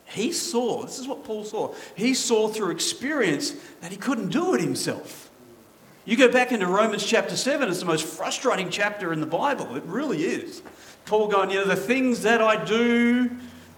He 0.05 0.33
saw, 0.33 0.83
this 0.83 0.99
is 0.99 1.07
what 1.07 1.23
Paul 1.23 1.45
saw, 1.45 1.73
he 1.95 2.13
saw 2.13 2.49
through 2.49 2.71
experience 2.71 3.51
that 3.81 3.91
he 3.91 3.97
couldn't 3.97 4.29
do 4.29 4.55
it 4.55 4.61
himself. 4.61 5.29
You 6.03 6.17
go 6.17 6.31
back 6.31 6.51
into 6.51 6.67
Romans 6.67 7.05
chapter 7.05 7.35
7, 7.35 7.69
it's 7.69 7.79
the 7.79 7.85
most 7.85 8.05
frustrating 8.05 8.69
chapter 8.69 9.13
in 9.13 9.21
the 9.21 9.25
Bible. 9.25 9.75
It 9.75 9.83
really 9.83 10.23
is. 10.23 10.61
Paul 11.05 11.27
going, 11.27 11.49
You 11.49 11.59
know, 11.59 11.65
the 11.65 11.75
things 11.77 12.23
that 12.23 12.41
I 12.41 12.63
do 12.63 13.29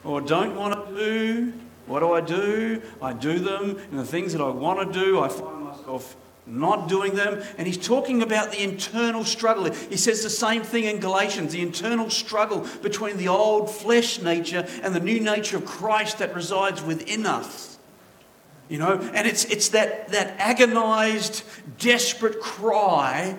or 0.04 0.22
don't 0.22 0.56
want 0.56 0.88
to 0.88 0.96
do, 0.96 1.54
what 1.86 2.00
do 2.00 2.14
I 2.14 2.22
do? 2.22 2.82
I 3.02 3.14
do 3.14 3.40
them, 3.40 3.78
and 3.90 4.00
the 4.00 4.06
things 4.06 4.34
that 4.34 4.42
I 4.42 4.50
want 4.50 4.92
to 4.92 5.00
do, 5.00 5.20
I 5.20 5.28
find 5.28 5.64
myself 5.64 6.16
not 6.46 6.90
doing 6.90 7.16
them. 7.16 7.42
And 7.58 7.68
he's 7.68 7.78
talking 7.78 8.22
about 8.22 8.52
the 8.52 8.64
internal 8.64 9.24
struggle. 9.24 9.72
He 9.72 9.98
says 9.98 10.24
the 10.24 10.30
same 10.30 10.64
thing 10.64 10.86
in 10.86 11.00
Galatians 11.00 11.54
the 11.54 11.62
internal 11.62 12.10
struggle 12.10 12.68
between 12.82 13.18
the 13.18 13.28
old 13.28 13.70
flesh 13.70 14.22
nature 14.22 14.68
and 14.82 14.96
the 14.96 15.00
new 15.00 15.20
nature 15.20 15.58
of 15.58 15.66
Christ 15.66 16.20
that 16.20 16.34
resides 16.34 16.82
within 16.82 17.26
us. 17.26 17.78
You 18.68 18.78
know, 18.78 19.00
and 19.14 19.28
it's, 19.28 19.46
it's 19.46 19.70
that, 19.70 20.10
that 20.10 20.36
agonized, 20.40 21.44
desperate 21.80 22.40
cry 22.40 23.36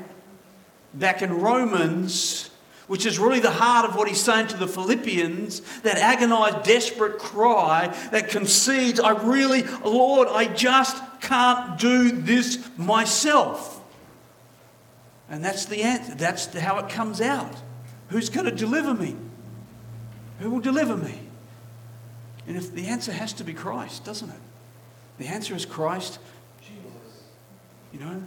back 0.92 1.22
in 1.22 1.40
Romans 1.40 2.49
which 2.90 3.06
is 3.06 3.20
really 3.20 3.38
the 3.38 3.52
heart 3.52 3.88
of 3.88 3.94
what 3.94 4.08
he's 4.08 4.20
saying 4.20 4.48
to 4.48 4.56
the 4.56 4.66
Philippians 4.66 5.60
that 5.82 5.96
agonized, 5.96 6.64
desperate 6.64 7.20
cry 7.20 7.86
that 8.10 8.30
concedes, 8.30 8.98
I 8.98 9.10
really, 9.10 9.62
Lord, 9.84 10.26
I 10.26 10.46
just 10.46 11.00
can't 11.20 11.78
do 11.78 12.10
this 12.10 12.68
myself. 12.76 13.80
And 15.28 15.44
that's 15.44 15.66
the 15.66 15.84
answer. 15.84 16.16
That's 16.16 16.52
how 16.58 16.80
it 16.80 16.88
comes 16.88 17.20
out. 17.20 17.54
Who's 18.08 18.28
going 18.28 18.46
to 18.46 18.50
deliver 18.50 18.92
me? 18.92 19.14
Who 20.40 20.50
will 20.50 20.60
deliver 20.60 20.96
me? 20.96 21.16
And 22.48 22.56
if 22.56 22.74
the 22.74 22.88
answer 22.88 23.12
has 23.12 23.32
to 23.34 23.44
be 23.44 23.54
Christ, 23.54 24.04
doesn't 24.04 24.30
it? 24.30 24.40
The 25.18 25.28
answer 25.28 25.54
is 25.54 25.64
Christ. 25.64 26.18
Jesus. 26.60 27.22
You 27.92 28.00
know, 28.00 28.24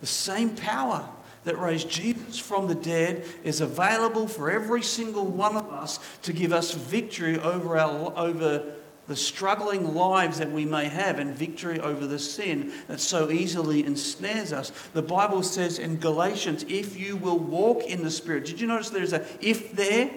the 0.00 0.06
same 0.06 0.50
power 0.50 1.04
that 1.44 1.58
raised 1.58 1.88
Jesus 1.88 2.38
from 2.38 2.66
the 2.66 2.74
dead 2.74 3.24
is 3.44 3.60
available 3.60 4.26
for 4.26 4.50
every 4.50 4.82
single 4.82 5.26
one 5.26 5.56
of 5.56 5.70
us 5.70 6.00
to 6.22 6.32
give 6.32 6.52
us 6.52 6.72
victory 6.72 7.38
over, 7.38 7.78
our, 7.78 8.12
over 8.16 8.74
the 9.06 9.16
struggling 9.16 9.94
lives 9.94 10.38
that 10.38 10.50
we 10.50 10.64
may 10.64 10.86
have 10.86 11.18
and 11.18 11.34
victory 11.34 11.78
over 11.80 12.06
the 12.06 12.18
sin 12.18 12.72
that 12.88 13.00
so 13.00 13.30
easily 13.30 13.84
ensnares 13.84 14.52
us. 14.52 14.72
The 14.94 15.02
Bible 15.02 15.42
says 15.42 15.78
in 15.78 15.98
Galatians, 15.98 16.64
if 16.68 16.98
you 16.98 17.16
will 17.16 17.38
walk 17.38 17.82
in 17.84 18.02
the 18.02 18.10
Spirit. 18.10 18.46
Did 18.46 18.60
you 18.60 18.66
notice 18.66 18.90
there's 18.90 19.12
a 19.12 19.26
if 19.40 19.72
there? 19.72 20.10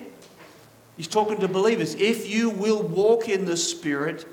He's 0.95 1.07
talking 1.07 1.39
to 1.41 1.47
believers. 1.47 1.95
If 1.95 2.29
you 2.29 2.49
will 2.49 2.81
walk 2.81 3.29
in 3.29 3.45
the 3.45 3.57
Spirit, 3.57 4.25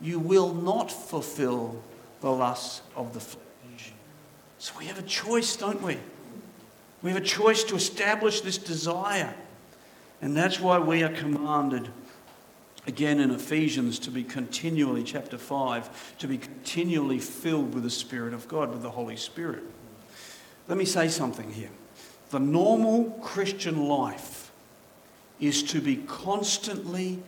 you 0.00 0.18
will 0.18 0.54
not 0.54 0.90
fulfill 0.90 1.82
the 2.20 2.30
lusts 2.30 2.82
of 2.96 3.12
the 3.12 3.20
flesh. 3.20 3.92
So 4.58 4.72
we 4.78 4.86
have 4.86 4.98
a 4.98 5.02
choice, 5.02 5.56
don't 5.56 5.80
we? 5.82 5.98
We 7.02 7.10
have 7.10 7.20
a 7.20 7.24
choice 7.24 7.64
to 7.64 7.76
establish 7.76 8.40
this 8.40 8.58
desire. 8.58 9.34
And 10.22 10.36
that's 10.36 10.60
why 10.60 10.78
we 10.78 11.02
are 11.02 11.08
commanded, 11.08 11.88
again 12.86 13.20
in 13.20 13.30
Ephesians, 13.30 13.98
to 14.00 14.10
be 14.10 14.22
continually, 14.22 15.02
chapter 15.02 15.38
5, 15.38 16.18
to 16.18 16.28
be 16.28 16.36
continually 16.36 17.18
filled 17.18 17.74
with 17.74 17.84
the 17.84 17.90
Spirit 17.90 18.34
of 18.34 18.46
God, 18.48 18.70
with 18.70 18.82
the 18.82 18.90
Holy 18.90 19.16
Spirit. 19.16 19.62
Let 20.68 20.76
me 20.76 20.84
say 20.84 21.08
something 21.08 21.50
here. 21.52 21.70
The 22.30 22.38
normal 22.38 23.18
Christian 23.22 23.88
life 23.88 24.52
is 25.40 25.62
to 25.64 25.80
be 25.80 25.96
constantly 25.96 27.22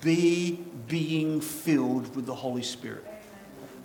be 0.00 0.60
being 0.88 1.40
filled 1.40 2.14
with 2.14 2.26
the 2.26 2.34
Holy 2.34 2.62
Spirit. 2.62 3.06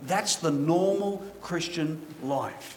That's 0.03 0.35
the 0.35 0.51
normal 0.51 1.23
Christian 1.41 2.05
life. 2.21 2.76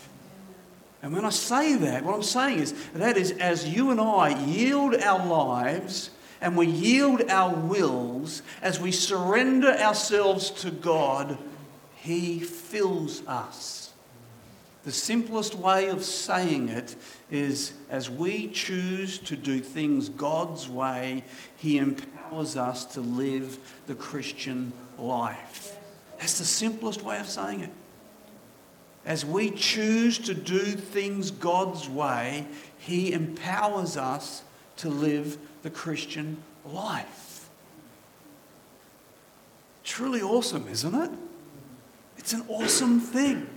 And 1.02 1.12
when 1.14 1.24
I 1.24 1.30
say 1.30 1.74
that, 1.76 2.04
what 2.04 2.14
I'm 2.14 2.22
saying 2.22 2.58
is 2.58 2.74
that 2.92 3.16
is 3.16 3.32
as 3.32 3.66
you 3.68 3.90
and 3.90 4.00
I 4.00 4.44
yield 4.44 4.94
our 4.96 5.24
lives 5.24 6.10
and 6.40 6.56
we 6.56 6.66
yield 6.66 7.22
our 7.28 7.54
wills, 7.54 8.42
as 8.62 8.80
we 8.80 8.92
surrender 8.92 9.72
ourselves 9.72 10.50
to 10.62 10.70
God, 10.70 11.36
He 11.96 12.40
fills 12.40 13.26
us. 13.26 13.92
The 14.84 14.92
simplest 14.92 15.54
way 15.54 15.88
of 15.88 16.02
saying 16.02 16.70
it 16.70 16.96
is 17.30 17.74
as 17.90 18.08
we 18.08 18.48
choose 18.48 19.18
to 19.18 19.36
do 19.36 19.60
things 19.60 20.08
God's 20.08 20.68
way, 20.68 21.24
He 21.58 21.76
empowers 21.76 22.56
us 22.56 22.86
to 22.94 23.02
live 23.02 23.58
the 23.86 23.94
Christian 23.94 24.72
life. 24.98 25.76
That's 26.18 26.38
the 26.38 26.46
simplest 26.46 27.02
way 27.02 27.18
of 27.18 27.28
saying 27.28 27.60
it. 27.60 27.70
As 29.04 29.24
we 29.24 29.50
choose 29.50 30.18
to 30.18 30.34
do 30.34 30.60
things 30.60 31.30
God's 31.30 31.88
way, 31.88 32.46
He 32.78 33.12
empowers 33.12 33.96
us 33.96 34.42
to 34.78 34.88
live 34.88 35.38
the 35.62 35.70
Christian 35.70 36.42
life. 36.64 37.48
Truly 39.84 40.22
awesome, 40.22 40.68
isn't 40.68 40.94
it? 40.94 41.10
It's 42.18 42.32
an 42.32 42.44
awesome 42.48 43.00
thing. 43.00 43.48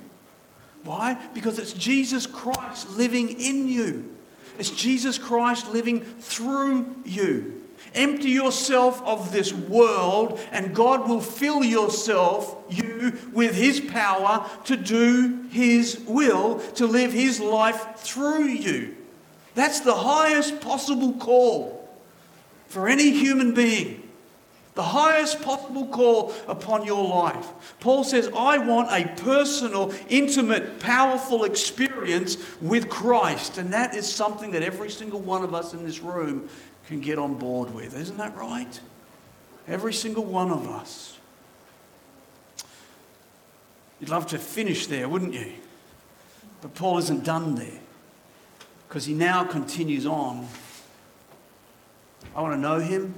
Why? 0.84 1.18
Because 1.34 1.60
it's 1.60 1.74
Jesus 1.74 2.26
Christ 2.26 2.90
living 2.92 3.30
in 3.40 3.68
you. 3.68 4.16
It's 4.58 4.70
Jesus 4.70 5.18
Christ 5.18 5.72
living 5.72 6.02
through 6.02 6.96
you. 7.06 7.63
Empty 7.96 8.30
yourself 8.30 9.02
of 9.04 9.32
this 9.32 9.54
world, 9.54 10.40
and 10.52 10.74
God 10.74 11.08
will 11.08 11.22
fill 11.22 11.64
yourself, 11.64 12.56
you, 12.70 13.18
with 13.34 13.56
His 13.56 13.80
power 13.80 14.50
to 14.66 14.76
do 14.76 15.46
His 15.50 16.00
will, 16.08 16.60
to 16.76 16.88
live 16.88 17.14
His 17.14 17.40
life 17.40 17.96
through 17.98 18.46
you. 18.46 18.96
That's 19.56 19.82
the 19.82 19.94
highest 19.94 20.62
possible 20.62 21.14
call 21.14 21.88
for 22.68 22.88
any 22.88 23.12
human 23.12 23.54
being. 23.54 24.00
The 24.76 24.82
highest 24.82 25.44
possible 25.44 25.86
call 25.86 26.34
upon 26.48 26.84
your 26.84 27.08
life. 27.08 27.48
Paul 27.80 28.04
says, 28.04 28.28
I 28.36 28.58
want 28.58 28.90
a 28.92 29.08
personal, 29.22 29.94
intimate, 30.10 30.80
powerful 30.80 31.44
experience 31.44 32.38
with 32.60 32.90
Christ. 32.90 33.60
And 33.60 33.72
that 33.72 33.96
is 33.96 34.12
something 34.12 34.50
that 34.52 34.64
every 34.64 34.90
single 34.90 35.20
one 35.20 35.44
of 35.44 35.54
us 35.54 35.76
in 35.76 35.86
this 35.86 36.00
room 36.00 36.50
can 36.88 37.00
get 37.00 37.18
on 37.18 37.36
board 37.36 37.74
with. 37.74 37.98
Isn't 37.98 38.18
that 38.18 38.36
right? 38.36 38.80
Every 39.68 39.94
single 39.94 40.26
one 40.26 40.52
of 40.52 40.68
us. 40.68 41.18
You'd 44.00 44.10
love 44.10 44.28
to 44.28 44.38
finish 44.38 44.88
there, 44.88 45.08
wouldn't 45.08 45.34
you? 45.34 45.54
But 46.62 46.76
Paul 46.76 46.98
isn't 46.98 47.24
done 47.24 47.56
there 47.56 47.80
because 48.88 49.06
he 49.06 49.14
now 49.14 49.44
continues 49.44 50.06
on. 50.06 50.48
I 52.36 52.42
want 52.42 52.54
to 52.54 52.60
know 52.60 52.80
him. 52.80 53.16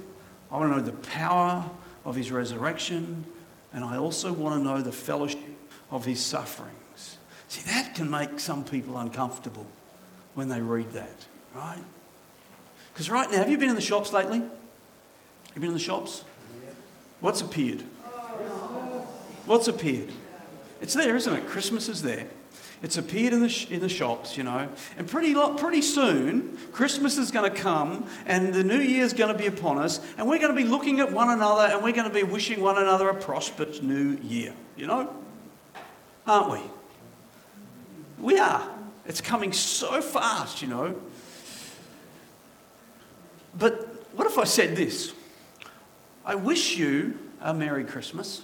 I 0.50 0.58
want 0.58 0.72
to 0.72 0.78
know 0.78 0.84
the 0.84 1.08
power 1.08 1.68
of 2.04 2.14
his 2.14 2.30
resurrection. 2.30 3.24
And 3.72 3.84
I 3.84 3.96
also 3.96 4.32
want 4.32 4.60
to 4.60 4.64
know 4.64 4.80
the 4.80 4.92
fellowship 4.92 5.40
of 5.90 6.04
his 6.04 6.24
sufferings. 6.24 7.18
See, 7.48 7.62
that 7.70 7.94
can 7.94 8.10
make 8.10 8.40
some 8.40 8.64
people 8.64 8.96
uncomfortable 8.98 9.66
when 10.34 10.48
they 10.48 10.60
read 10.60 10.90
that, 10.92 11.26
right? 11.54 11.82
Because 12.96 13.10
right 13.10 13.30
now, 13.30 13.36
have 13.36 13.50
you 13.50 13.58
been 13.58 13.68
in 13.68 13.74
the 13.74 13.82
shops 13.82 14.10
lately? 14.10 14.38
Have 14.38 14.48
you 15.54 15.60
been 15.60 15.68
in 15.68 15.74
the 15.74 15.78
shops? 15.78 16.24
What's 17.20 17.42
appeared? 17.42 17.82
What's 19.44 19.68
appeared? 19.68 20.08
It's 20.80 20.94
there, 20.94 21.14
isn't 21.14 21.30
it? 21.30 21.46
Christmas 21.46 21.90
is 21.90 22.00
there. 22.00 22.26
It's 22.82 22.96
appeared 22.96 23.34
in 23.34 23.40
the, 23.40 23.50
sh- 23.50 23.70
in 23.70 23.80
the 23.80 23.90
shops, 23.90 24.38
you 24.38 24.44
know. 24.44 24.70
And 24.96 25.06
pretty, 25.06 25.34
lo- 25.34 25.56
pretty 25.56 25.82
soon, 25.82 26.56
Christmas 26.72 27.18
is 27.18 27.30
going 27.30 27.52
to 27.52 27.54
come 27.54 28.06
and 28.24 28.54
the 28.54 28.64
new 28.64 28.80
year 28.80 29.04
is 29.04 29.12
going 29.12 29.30
to 29.30 29.38
be 29.38 29.46
upon 29.46 29.76
us. 29.76 30.00
And 30.16 30.26
we're 30.26 30.38
going 30.38 30.56
to 30.56 30.62
be 30.62 30.66
looking 30.66 31.00
at 31.00 31.12
one 31.12 31.28
another 31.28 31.64
and 31.64 31.84
we're 31.84 31.92
going 31.92 32.08
to 32.08 32.14
be 32.14 32.22
wishing 32.22 32.62
one 32.62 32.78
another 32.78 33.10
a 33.10 33.14
prosperous 33.14 33.82
new 33.82 34.16
year, 34.22 34.54
you 34.74 34.86
know? 34.86 35.14
Aren't 36.26 36.50
we? 36.50 36.60
We 38.18 38.38
are. 38.38 38.66
It's 39.04 39.20
coming 39.20 39.52
so 39.52 40.00
fast, 40.00 40.62
you 40.62 40.68
know. 40.68 40.98
But 43.58 44.04
what 44.14 44.26
if 44.26 44.38
I 44.38 44.44
said 44.44 44.76
this? 44.76 45.12
I 46.24 46.34
wish 46.34 46.76
you 46.76 47.18
a 47.40 47.54
Merry 47.54 47.84
Christmas. 47.84 48.42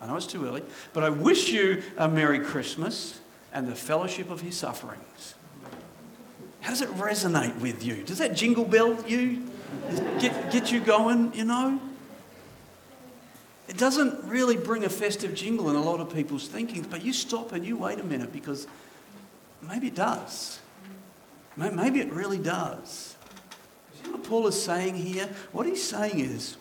I 0.00 0.06
know 0.06 0.16
it's 0.16 0.26
too 0.26 0.46
early, 0.46 0.62
but 0.92 1.02
I 1.02 1.10
wish 1.10 1.48
you 1.48 1.82
a 1.96 2.08
Merry 2.08 2.38
Christmas 2.38 3.20
and 3.52 3.66
the 3.66 3.74
fellowship 3.74 4.30
of 4.30 4.40
his 4.40 4.56
sufferings. 4.56 5.34
How 6.60 6.70
does 6.70 6.82
it 6.82 6.90
resonate 6.90 7.58
with 7.60 7.84
you? 7.84 8.02
Does 8.04 8.18
that 8.18 8.36
jingle 8.36 8.64
bell 8.64 9.02
you? 9.06 9.44
Get, 10.20 10.52
get 10.52 10.70
you 10.70 10.80
going, 10.80 11.32
you 11.34 11.44
know? 11.44 11.80
It 13.68 13.76
doesn't 13.76 14.24
really 14.24 14.56
bring 14.56 14.84
a 14.84 14.88
festive 14.88 15.34
jingle 15.34 15.68
in 15.70 15.76
a 15.76 15.82
lot 15.82 16.00
of 16.00 16.12
people's 16.12 16.48
thinking, 16.48 16.82
but 16.82 17.04
you 17.04 17.12
stop 17.12 17.52
and 17.52 17.66
you 17.66 17.76
wait 17.76 17.98
a 17.98 18.04
minute 18.04 18.32
because 18.32 18.66
maybe 19.62 19.88
it 19.88 19.94
does. 19.94 20.58
Maybe 21.56 22.00
it 22.00 22.12
really 22.12 22.38
does. 22.38 23.16
What 24.10 24.24
Paul 24.24 24.46
is 24.46 24.60
saying 24.60 24.96
here? 24.96 25.28
What 25.52 25.66
he's 25.66 25.82
saying 25.82 26.20
is, 26.20 26.56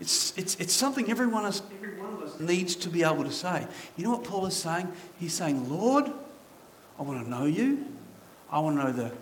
it's, 0.00 0.36
it's, 0.36 0.56
it's 0.56 0.72
something 0.72 1.10
every 1.10 1.26
one, 1.26 1.44
of, 1.44 1.60
every 1.74 2.00
one 2.00 2.14
of 2.14 2.22
us 2.22 2.40
needs 2.40 2.74
to 2.76 2.88
be 2.88 3.02
able 3.02 3.24
to 3.24 3.32
say. 3.32 3.66
You 3.96 4.04
know 4.04 4.10
what 4.12 4.24
Paul 4.24 4.46
is 4.46 4.56
saying? 4.56 4.90
He's 5.18 5.34
saying, 5.34 5.68
Lord, 5.70 6.10
I 6.98 7.02
want 7.02 7.24
to 7.24 7.30
know 7.30 7.44
you. 7.44 7.86
I 8.50 8.58
want 8.60 8.78
to 8.78 8.84
know 8.84 8.92
the 8.92 9.12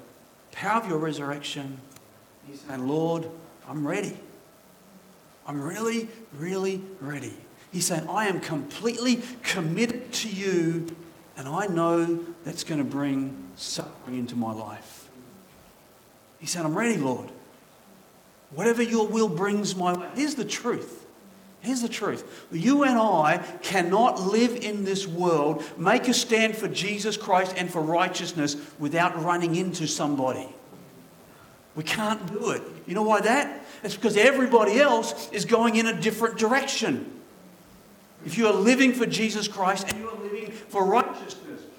power 0.52 0.80
of 0.80 0.88
your 0.88 0.98
resurrection. 0.98 1.78
He's 2.46 2.60
saying, 2.60 2.86
Lord, 2.86 3.28
I'm 3.68 3.86
ready. 3.86 4.16
I'm 5.46 5.60
really, 5.60 6.08
really 6.38 6.82
ready. 7.00 7.34
He's 7.72 7.86
saying, 7.86 8.06
I 8.08 8.26
am 8.26 8.40
completely 8.40 9.22
committed 9.42 10.12
to 10.12 10.28
you, 10.28 10.86
and 11.36 11.48
I 11.48 11.66
know 11.66 12.20
that's 12.44 12.64
going 12.64 12.78
to 12.78 12.84
bring 12.84 13.36
suffering 13.56 14.18
into 14.18 14.36
my 14.36 14.52
life. 14.52 15.08
He 16.38 16.46
said, 16.46 16.64
I'm 16.64 16.76
ready, 16.76 16.96
Lord. 16.96 17.30
Whatever 18.50 18.82
your 18.82 19.06
will 19.06 19.28
brings 19.28 19.76
my 19.76 19.92
way. 19.92 20.08
Here's 20.14 20.34
the 20.34 20.44
truth. 20.44 21.06
Here's 21.60 21.82
the 21.82 21.88
truth. 21.88 22.46
You 22.52 22.84
and 22.84 22.98
I 22.98 23.38
cannot 23.62 24.20
live 24.20 24.54
in 24.56 24.84
this 24.84 25.06
world, 25.06 25.64
make 25.76 26.08
a 26.08 26.14
stand 26.14 26.56
for 26.56 26.68
Jesus 26.68 27.16
Christ 27.16 27.54
and 27.56 27.70
for 27.70 27.82
righteousness 27.82 28.56
without 28.78 29.22
running 29.22 29.56
into 29.56 29.86
somebody. 29.86 30.48
We 31.74 31.84
can't 31.84 32.26
do 32.32 32.50
it. 32.50 32.62
You 32.86 32.94
know 32.94 33.02
why 33.02 33.20
that? 33.20 33.64
It's 33.82 33.94
because 33.94 34.16
everybody 34.16 34.80
else 34.80 35.30
is 35.30 35.44
going 35.44 35.76
in 35.76 35.86
a 35.86 36.00
different 36.00 36.38
direction. 36.38 37.20
If 38.24 38.36
you 38.36 38.46
are 38.46 38.52
living 38.52 38.92
for 38.92 39.06
Jesus 39.06 39.46
Christ 39.46 39.88
and 39.88 39.98
you 39.98 40.08
are 40.08 40.18
living 40.18 40.50
for 40.50 40.84
righteousness, 40.84 41.36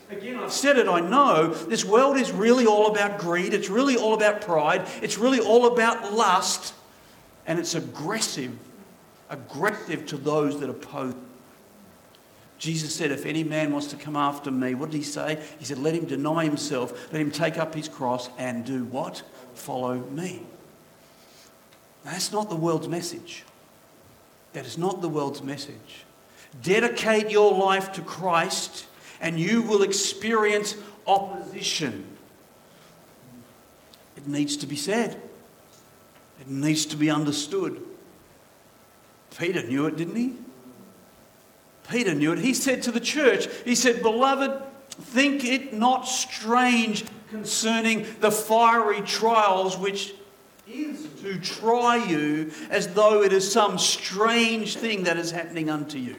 Again, 0.09 0.37
I've 0.37 0.51
said 0.51 0.77
it, 0.77 0.87
I 0.87 1.01
know. 1.01 1.53
This 1.53 1.85
world 1.85 2.17
is 2.17 2.31
really 2.31 2.65
all 2.65 2.87
about 2.87 3.19
greed. 3.19 3.53
It's 3.53 3.69
really 3.69 3.95
all 3.95 4.15
about 4.15 4.41
pride. 4.41 4.87
It's 5.01 5.19
really 5.19 5.39
all 5.39 5.67
about 5.67 6.13
lust. 6.13 6.73
And 7.45 7.59
it's 7.59 7.75
aggressive, 7.75 8.57
aggressive 9.29 10.07
to 10.07 10.17
those 10.17 10.59
that 10.59 10.69
oppose. 10.69 11.13
Jesus 12.57 12.93
said, 12.93 13.11
If 13.11 13.25
any 13.25 13.43
man 13.43 13.71
wants 13.71 13.87
to 13.87 13.95
come 13.95 14.15
after 14.15 14.51
me, 14.51 14.73
what 14.73 14.91
did 14.91 14.97
he 14.97 15.03
say? 15.03 15.41
He 15.59 15.65
said, 15.65 15.77
Let 15.77 15.93
him 15.93 16.05
deny 16.05 16.43
himself, 16.43 17.11
let 17.13 17.21
him 17.21 17.31
take 17.31 17.57
up 17.57 17.73
his 17.73 17.87
cross 17.87 18.29
and 18.37 18.65
do 18.65 18.85
what? 18.85 19.21
Follow 19.53 19.95
me. 19.95 20.41
Now, 22.03 22.11
that's 22.11 22.31
not 22.31 22.49
the 22.49 22.55
world's 22.55 22.87
message. 22.87 23.45
That 24.53 24.65
is 24.65 24.77
not 24.77 25.01
the 25.01 25.09
world's 25.09 25.43
message. 25.43 26.05
Dedicate 26.63 27.29
your 27.29 27.53
life 27.53 27.91
to 27.93 28.01
Christ 28.01 28.87
and 29.21 29.39
you 29.39 29.61
will 29.61 29.83
experience 29.83 30.75
opposition. 31.07 32.05
It 34.15 34.27
needs 34.27 34.57
to 34.57 34.67
be 34.67 34.75
said, 34.75 35.21
it 36.39 36.47
needs 36.47 36.85
to 36.87 36.97
be 36.97 37.09
understood. 37.09 37.81
Peter 39.37 39.63
knew 39.63 39.85
it, 39.85 39.95
didn't 39.95 40.15
he? 40.15 40.33
Peter 41.89 42.13
knew 42.13 42.33
it. 42.33 42.39
He 42.39 42.53
said 42.53 42.83
to 42.83 42.91
the 42.91 42.99
church, 42.99 43.47
He 43.65 43.75
said, 43.75 44.01
Beloved, 44.01 44.61
think 44.89 45.43
it 45.45 45.73
not 45.73 46.07
strange 46.07 47.05
concerning 47.29 48.05
the 48.19 48.31
fiery 48.31 49.01
trials 49.01 49.77
which 49.77 50.13
is 50.67 51.07
to 51.21 51.39
try 51.39 52.03
you 52.05 52.51
as 52.69 52.87
though 52.89 53.23
it 53.23 53.33
is 53.33 53.51
some 53.51 53.77
strange 53.77 54.75
thing 54.75 55.03
that 55.03 55.17
is 55.17 55.31
happening 55.31 55.69
unto 55.69 55.97
you. 55.97 56.15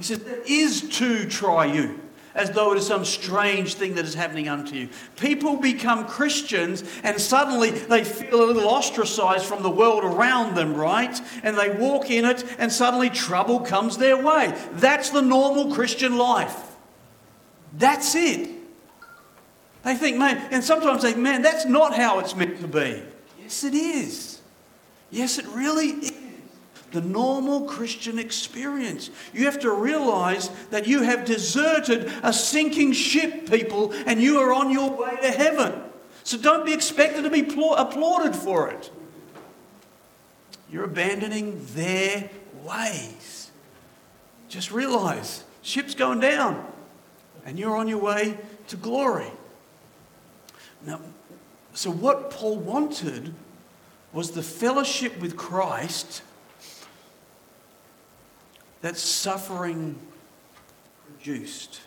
He 0.00 0.04
says, 0.04 0.20
That 0.20 0.48
is 0.48 0.88
to 0.96 1.28
try 1.28 1.66
you, 1.66 2.00
as 2.34 2.50
though 2.52 2.72
it 2.72 2.78
is 2.78 2.86
some 2.86 3.04
strange 3.04 3.74
thing 3.74 3.96
that 3.96 4.06
is 4.06 4.14
happening 4.14 4.48
unto 4.48 4.74
you. 4.74 4.88
People 5.16 5.58
become 5.58 6.06
Christians 6.06 6.82
and 7.02 7.20
suddenly 7.20 7.68
they 7.68 8.02
feel 8.02 8.42
a 8.42 8.46
little 8.46 8.66
ostracized 8.66 9.44
from 9.44 9.62
the 9.62 9.68
world 9.68 10.02
around 10.02 10.54
them, 10.54 10.74
right? 10.74 11.20
And 11.42 11.58
they 11.58 11.68
walk 11.68 12.10
in 12.10 12.24
it 12.24 12.46
and 12.58 12.72
suddenly 12.72 13.10
trouble 13.10 13.60
comes 13.60 13.98
their 13.98 14.16
way. 14.16 14.58
That's 14.72 15.10
the 15.10 15.20
normal 15.20 15.74
Christian 15.74 16.16
life. 16.16 16.56
That's 17.76 18.14
it. 18.14 18.48
They 19.82 19.96
think, 19.96 20.16
man, 20.16 20.48
and 20.50 20.64
sometimes 20.64 21.02
they 21.02 21.12
think, 21.12 21.22
man, 21.22 21.42
that's 21.42 21.66
not 21.66 21.94
how 21.94 22.20
it's 22.20 22.34
meant 22.34 22.58
to 22.62 22.68
be. 22.68 23.02
Yes, 23.38 23.64
it 23.64 23.74
is. 23.74 24.40
Yes, 25.10 25.38
it 25.38 25.46
really 25.48 25.88
is. 25.88 26.09
The 26.92 27.00
normal 27.00 27.62
Christian 27.62 28.18
experience. 28.18 29.10
You 29.32 29.44
have 29.44 29.60
to 29.60 29.70
realize 29.72 30.50
that 30.70 30.86
you 30.86 31.02
have 31.02 31.24
deserted 31.24 32.12
a 32.22 32.32
sinking 32.32 32.92
ship, 32.92 33.48
people, 33.48 33.92
and 34.06 34.20
you 34.20 34.38
are 34.38 34.52
on 34.52 34.70
your 34.70 34.90
way 34.90 35.16
to 35.22 35.30
heaven. 35.30 35.82
So 36.24 36.36
don't 36.36 36.66
be 36.66 36.72
expected 36.72 37.22
to 37.22 37.30
be 37.30 37.40
applauded 37.40 38.34
for 38.34 38.70
it. 38.70 38.90
You're 40.70 40.84
abandoning 40.84 41.64
their 41.74 42.30
ways. 42.64 43.50
Just 44.48 44.70
realize 44.70 45.44
ship's 45.62 45.94
going 45.94 46.20
down 46.20 46.66
and 47.44 47.58
you're 47.58 47.76
on 47.76 47.88
your 47.88 47.98
way 47.98 48.38
to 48.68 48.76
glory. 48.76 49.30
Now, 50.86 51.00
so 51.74 51.90
what 51.90 52.30
Paul 52.30 52.58
wanted 52.58 53.34
was 54.12 54.32
the 54.32 54.42
fellowship 54.42 55.20
with 55.20 55.36
Christ 55.36 56.22
that 58.82 58.96
suffering 58.96 59.98
produced. 61.06 61.80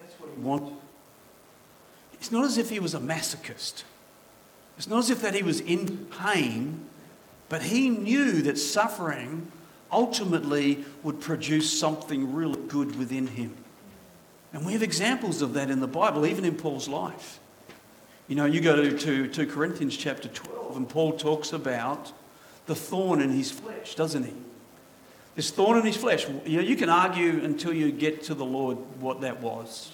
That's 0.00 0.14
what 0.20 0.30
he 0.34 0.40
wanted. 0.40 0.74
It's 2.14 2.32
not 2.32 2.44
as 2.44 2.58
if 2.58 2.70
he 2.70 2.80
was 2.80 2.94
a 2.94 2.98
masochist. 2.98 3.84
It's 4.76 4.88
not 4.88 4.98
as 4.98 5.10
if 5.10 5.22
that 5.22 5.34
he 5.34 5.42
was 5.42 5.60
in 5.60 6.06
pain, 6.06 6.86
but 7.48 7.62
he 7.62 7.88
knew 7.88 8.42
that 8.42 8.58
suffering 8.58 9.50
ultimately 9.92 10.84
would 11.02 11.20
produce 11.20 11.78
something 11.78 12.34
really 12.34 12.60
good 12.68 12.98
within 12.98 13.28
him. 13.28 13.54
And 14.52 14.64
we 14.64 14.72
have 14.72 14.82
examples 14.82 15.42
of 15.42 15.54
that 15.54 15.70
in 15.70 15.80
the 15.80 15.86
Bible, 15.86 16.26
even 16.26 16.44
in 16.44 16.56
Paul's 16.56 16.88
life. 16.88 17.40
You 18.28 18.36
know, 18.36 18.44
you 18.44 18.60
go 18.60 18.76
to, 18.76 18.98
to, 18.98 19.28
to 19.28 19.46
Corinthians 19.46 19.96
chapter 19.96 20.28
12, 20.28 20.76
and 20.76 20.88
Paul 20.88 21.12
talks 21.12 21.52
about 21.52 22.12
the 22.66 22.74
thorn 22.74 23.20
in 23.20 23.30
his 23.30 23.50
flesh, 23.50 23.94
doesn't 23.94 24.24
he? 24.24 24.32
This 25.34 25.50
thorn 25.50 25.78
in 25.78 25.84
his 25.84 25.96
flesh. 25.96 26.26
You, 26.44 26.56
know, 26.56 26.62
you 26.62 26.76
can 26.76 26.88
argue 26.88 27.44
until 27.44 27.72
you 27.72 27.92
get 27.92 28.22
to 28.24 28.34
the 28.34 28.44
Lord 28.44 28.78
what 29.00 29.20
that 29.20 29.40
was. 29.40 29.92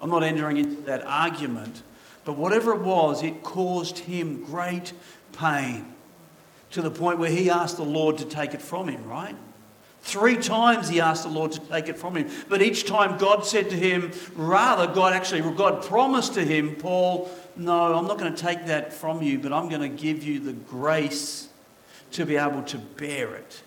I'm 0.00 0.10
not 0.10 0.22
entering 0.22 0.58
into 0.58 0.82
that 0.82 1.04
argument, 1.06 1.82
but 2.24 2.36
whatever 2.36 2.74
it 2.74 2.80
was, 2.80 3.22
it 3.22 3.42
caused 3.42 3.98
him 3.98 4.44
great 4.44 4.92
pain 5.32 5.86
to 6.72 6.82
the 6.82 6.90
point 6.90 7.18
where 7.18 7.30
he 7.30 7.48
asked 7.48 7.76
the 7.76 7.84
Lord 7.84 8.18
to 8.18 8.24
take 8.24 8.52
it 8.52 8.60
from 8.60 8.88
him, 8.88 9.04
right? 9.06 9.36
Three 10.02 10.36
times 10.36 10.88
he 10.88 11.00
asked 11.00 11.22
the 11.22 11.30
Lord 11.30 11.52
to 11.52 11.60
take 11.60 11.88
it 11.88 11.96
from 11.96 12.16
him. 12.16 12.28
But 12.48 12.60
each 12.62 12.86
time 12.86 13.18
God 13.18 13.46
said 13.46 13.70
to 13.70 13.76
him, 13.76 14.12
rather, 14.34 14.92
God 14.92 15.12
actually, 15.12 15.40
God 15.54 15.82
promised 15.84 16.34
to 16.34 16.44
him, 16.44 16.76
Paul, 16.76 17.30
no, 17.56 17.94
I'm 17.94 18.06
not 18.06 18.18
going 18.18 18.34
to 18.34 18.40
take 18.40 18.66
that 18.66 18.92
from 18.92 19.22
you, 19.22 19.38
but 19.38 19.52
I'm 19.52 19.68
going 19.68 19.80
to 19.80 19.88
give 19.88 20.22
you 20.22 20.38
the 20.38 20.52
grace 20.52 21.48
to 22.12 22.24
be 22.24 22.36
able 22.36 22.62
to 22.62 22.78
bear 22.78 23.34
it. 23.34 23.62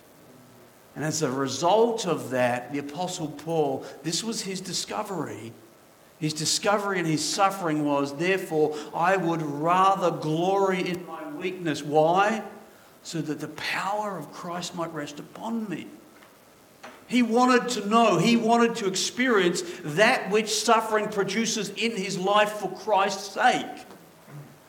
And 0.96 1.06
as 1.06 1.22
a 1.22 1.32
result 1.32 2.06
of 2.06 2.32
that, 2.32 2.74
the 2.74 2.80
Apostle 2.80 3.28
Paul, 3.30 3.86
this 4.04 4.24
was 4.24 4.42
his 4.42 4.60
discovery 4.60 5.54
his 6.20 6.34
discovery 6.34 7.00
and 7.00 7.08
his 7.08 7.24
suffering 7.24 7.86
was, 7.86 8.16
therefore, 8.18 8.76
I 8.94 9.16
would 9.16 9.42
rather 9.42 10.12
glory 10.12 10.82
in 10.82 11.06
my 11.08 11.30
weakness. 11.32 11.82
Why? 11.82 12.44
So 13.04 13.22
that 13.22 13.40
the 13.40 13.48
power 13.48 14.18
of 14.18 14.32
Christ 14.34 14.76
might 14.76 14.94
rest 14.94 15.20
upon 15.20 15.70
me. 15.70 15.88
He 17.08 17.24
wanted 17.24 17.70
to 17.70 17.88
know, 17.88 18.18
he 18.18 18.36
wanted 18.36 18.76
to 18.78 18.88
experience 18.88 19.64
that 19.84 20.30
which 20.30 20.50
suffering 20.54 21.08
produces 21.08 21.70
in 21.70 21.96
his 21.96 22.20
life 22.20 22.52
for 22.52 22.70
Christ's 22.70 23.32
sake. 23.32 23.86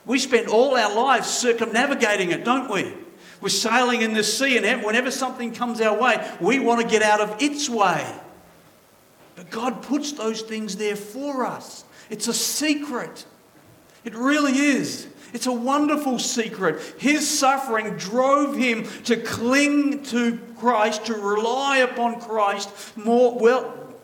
We 0.07 0.19
spend 0.19 0.49
all 0.49 0.77
our 0.77 0.95
lives 0.95 1.29
circumnavigating 1.29 2.31
it, 2.31 2.45
don't 2.45 2.71
we? 2.71 2.95
We're 3.41 3.49
sailing 3.49 4.03
in 4.03 4.13
the 4.13 4.23
sea, 4.23 4.59
and 4.59 4.83
whenever 4.85 5.11
something 5.11 5.53
comes 5.53 5.81
our 5.81 5.99
way, 5.99 6.31
we 6.41 6.59
want 6.59 6.83
to 6.83 6.87
get 6.87 7.03
out 7.03 7.21
of 7.21 7.41
its 7.43 7.69
way. 7.69 8.07
But 9.35 9.51
God 9.51 9.83
puts 9.83 10.13
those 10.13 10.43
things 10.43 10.77
there 10.77 10.97
for 10.97 11.47
us. 11.47 11.85
It's 12.11 12.29
a 12.29 12.35
secret. 12.35 13.25
It 14.05 14.15
really 14.15 14.53
is. 14.53 15.09
It's 15.33 15.47
a 15.47 15.53
wonderful 15.53 16.19
secret. 16.19 16.81
His 16.99 17.27
suffering 17.29 17.97
drove 17.97 18.57
him 18.57 18.85
to 19.05 19.17
cling 19.17 20.03
to 20.05 20.39
Christ, 20.59 21.07
to 21.07 21.15
rely 21.15 21.79
upon 21.79 22.21
Christ 22.21 22.97
more, 22.97 23.39
well, 23.39 23.95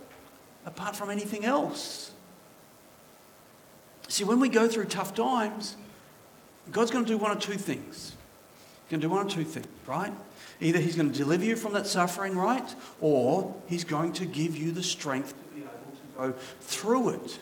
apart 0.64 0.96
from 0.96 1.11
anything 1.11 1.44
else. 1.44 2.12
See, 4.09 4.25
when 4.25 4.40
we 4.40 4.49
go 4.49 4.68
through 4.68 4.87
tough 4.87 5.14
times, 5.14 5.77
God's 6.72 6.90
going 6.90 7.05
to 7.05 7.09
do 7.09 7.18
one 7.18 7.37
or 7.37 7.40
two 7.40 7.55
things. 7.55 8.16
He's 8.87 8.92
going 8.92 9.01
to 9.01 9.07
do 9.09 9.11
one 9.11 9.27
or 9.27 9.29
two 9.29 9.42
things, 9.42 9.66
right? 9.85 10.12
Either 10.61 10.79
he's 10.79 10.94
going 10.94 11.11
to 11.11 11.18
deliver 11.18 11.44
you 11.44 11.57
from 11.57 11.72
that 11.72 11.88
suffering, 11.88 12.37
right? 12.37 12.75
Or 13.01 13.53
he's 13.66 13.83
going 13.83 14.12
to 14.14 14.25
give 14.25 14.57
you 14.57 14.70
the 14.70 14.83
strength 14.83 15.31
to 15.31 15.55
be 15.55 15.62
able 15.62 15.70
to 15.72 16.33
go 16.33 16.38
through 16.61 17.09
it. 17.11 17.40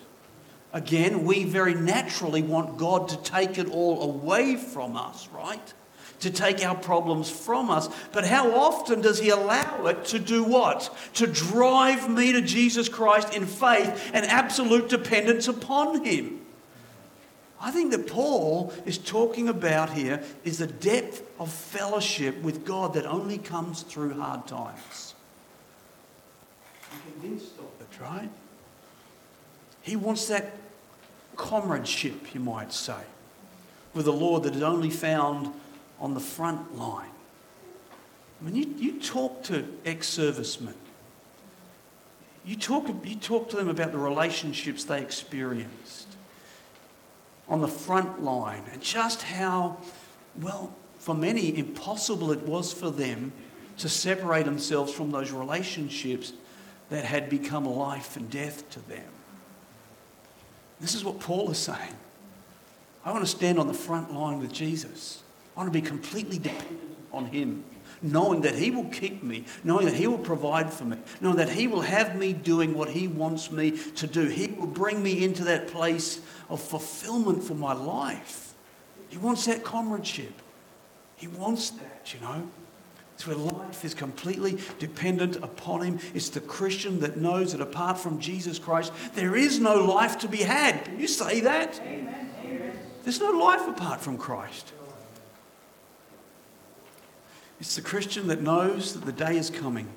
Again, 0.72 1.24
we 1.24 1.44
very 1.44 1.74
naturally 1.74 2.42
want 2.42 2.78
God 2.78 3.08
to 3.10 3.16
take 3.18 3.58
it 3.58 3.68
all 3.68 4.02
away 4.02 4.56
from 4.56 4.96
us, 4.96 5.28
right? 5.34 5.74
To 6.20 6.30
take 6.30 6.64
our 6.64 6.74
problems 6.74 7.28
from 7.28 7.70
us. 7.70 7.88
But 8.12 8.26
how 8.26 8.52
often 8.58 9.02
does 9.02 9.18
He 9.18 9.28
allow 9.28 9.86
it 9.86 10.06
to 10.06 10.18
do 10.18 10.42
what? 10.42 10.90
To 11.14 11.26
drive 11.26 12.08
me 12.08 12.32
to 12.32 12.40
Jesus 12.40 12.88
Christ 12.88 13.34
in 13.34 13.44
faith 13.44 14.10
and 14.14 14.24
absolute 14.24 14.88
dependence 14.88 15.46
upon 15.46 16.04
Him. 16.04 16.40
I 17.64 17.70
think 17.70 17.92
that 17.92 18.06
Paul 18.06 18.74
is 18.84 18.98
talking 18.98 19.48
about 19.48 19.88
here 19.88 20.22
is 20.44 20.58
the 20.58 20.66
depth 20.66 21.22
of 21.40 21.50
fellowship 21.50 22.36
with 22.42 22.66
God 22.66 22.92
that 22.92 23.06
only 23.06 23.38
comes 23.38 23.80
through 23.80 24.12
hard 24.20 24.46
times. 24.46 25.14
I'm 26.92 27.00
convinced 27.12 27.52
of 27.58 28.02
right? 28.02 28.28
He 29.80 29.96
wants 29.96 30.28
that 30.28 30.52
comradeship, 31.36 32.34
you 32.34 32.40
might 32.40 32.70
say, 32.70 33.00
with 33.94 34.04
the 34.04 34.12
Lord 34.12 34.42
that 34.42 34.54
is 34.54 34.62
only 34.62 34.90
found 34.90 35.50
on 35.98 36.12
the 36.12 36.20
front 36.20 36.76
line. 36.76 37.08
I 38.42 38.44
mean, 38.44 38.56
you, 38.56 38.74
you 38.76 39.00
talk 39.00 39.42
to 39.44 39.66
ex 39.86 40.06
servicemen, 40.06 40.74
you 42.44 42.56
talk, 42.56 42.88
you 43.04 43.16
talk 43.16 43.48
to 43.50 43.56
them 43.56 43.70
about 43.70 43.92
the 43.92 43.98
relationships 43.98 44.84
they 44.84 45.00
experienced 45.00 46.03
on 47.48 47.60
the 47.60 47.68
front 47.68 48.22
line 48.22 48.62
and 48.72 48.80
just 48.80 49.22
how, 49.22 49.76
well, 50.40 50.74
for 50.98 51.14
many, 51.14 51.56
impossible 51.58 52.32
it 52.32 52.40
was 52.40 52.72
for 52.72 52.90
them 52.90 53.32
to 53.78 53.88
separate 53.88 54.44
themselves 54.44 54.92
from 54.92 55.10
those 55.10 55.30
relationships 55.30 56.32
that 56.90 57.04
had 57.04 57.28
become 57.28 57.66
life 57.66 58.16
and 58.16 58.30
death 58.30 58.68
to 58.70 58.80
them. 58.88 59.04
This 60.80 60.94
is 60.94 61.04
what 61.04 61.20
Paul 61.20 61.50
is 61.50 61.58
saying. 61.58 61.96
I 63.04 63.12
want 63.12 63.24
to 63.24 63.30
stand 63.30 63.58
on 63.58 63.66
the 63.66 63.74
front 63.74 64.12
line 64.12 64.38
with 64.38 64.52
Jesus. 64.52 65.22
I 65.56 65.60
want 65.60 65.72
to 65.72 65.78
be 65.78 65.86
completely 65.86 66.38
dependent 66.38 66.96
on 67.12 67.26
Him 67.26 67.64
knowing 68.04 68.42
that 68.42 68.54
He 68.54 68.70
will 68.70 68.84
keep 68.84 69.22
me, 69.22 69.44
knowing 69.64 69.86
that 69.86 69.94
He 69.94 70.06
will 70.06 70.18
provide 70.18 70.72
for 70.72 70.84
me, 70.84 70.98
knowing 71.20 71.36
that 71.36 71.48
He 71.48 71.66
will 71.66 71.80
have 71.80 72.16
me 72.16 72.32
doing 72.32 72.74
what 72.74 72.90
He 72.90 73.08
wants 73.08 73.50
me 73.50 73.72
to 73.96 74.06
do. 74.06 74.26
He 74.26 74.48
will 74.48 74.66
bring 74.66 75.02
me 75.02 75.24
into 75.24 75.44
that 75.44 75.68
place 75.68 76.20
of 76.48 76.60
fulfillment 76.60 77.42
for 77.42 77.54
my 77.54 77.72
life. 77.72 78.54
He 79.08 79.18
wants 79.18 79.46
that 79.46 79.64
comradeship. 79.64 80.32
He 81.16 81.28
wants 81.28 81.70
that, 81.70 82.12
you 82.14 82.20
know. 82.20 82.48
It's 83.14 83.26
where 83.26 83.36
life 83.36 83.84
is 83.84 83.94
completely 83.94 84.58
dependent 84.78 85.36
upon 85.36 85.82
Him. 85.82 86.00
It's 86.14 86.28
the 86.28 86.40
Christian 86.40 87.00
that 87.00 87.16
knows 87.16 87.52
that 87.52 87.60
apart 87.60 87.96
from 87.96 88.18
Jesus 88.18 88.58
Christ, 88.58 88.92
there 89.14 89.36
is 89.36 89.60
no 89.60 89.84
life 89.84 90.18
to 90.18 90.28
be 90.28 90.38
had. 90.38 90.84
Can 90.84 90.98
you 90.98 91.06
say 91.06 91.40
that? 91.40 91.80
Amen. 91.80 92.24
There's 93.04 93.20
no 93.20 93.30
life 93.30 93.68
apart 93.68 94.00
from 94.00 94.18
Christ. 94.18 94.72
It's 97.64 97.76
the 97.76 97.80
Christian 97.80 98.26
that 98.26 98.42
knows 98.42 98.92
that 98.92 99.06
the 99.06 99.12
day 99.12 99.38
is 99.38 99.48
coming, 99.48 99.88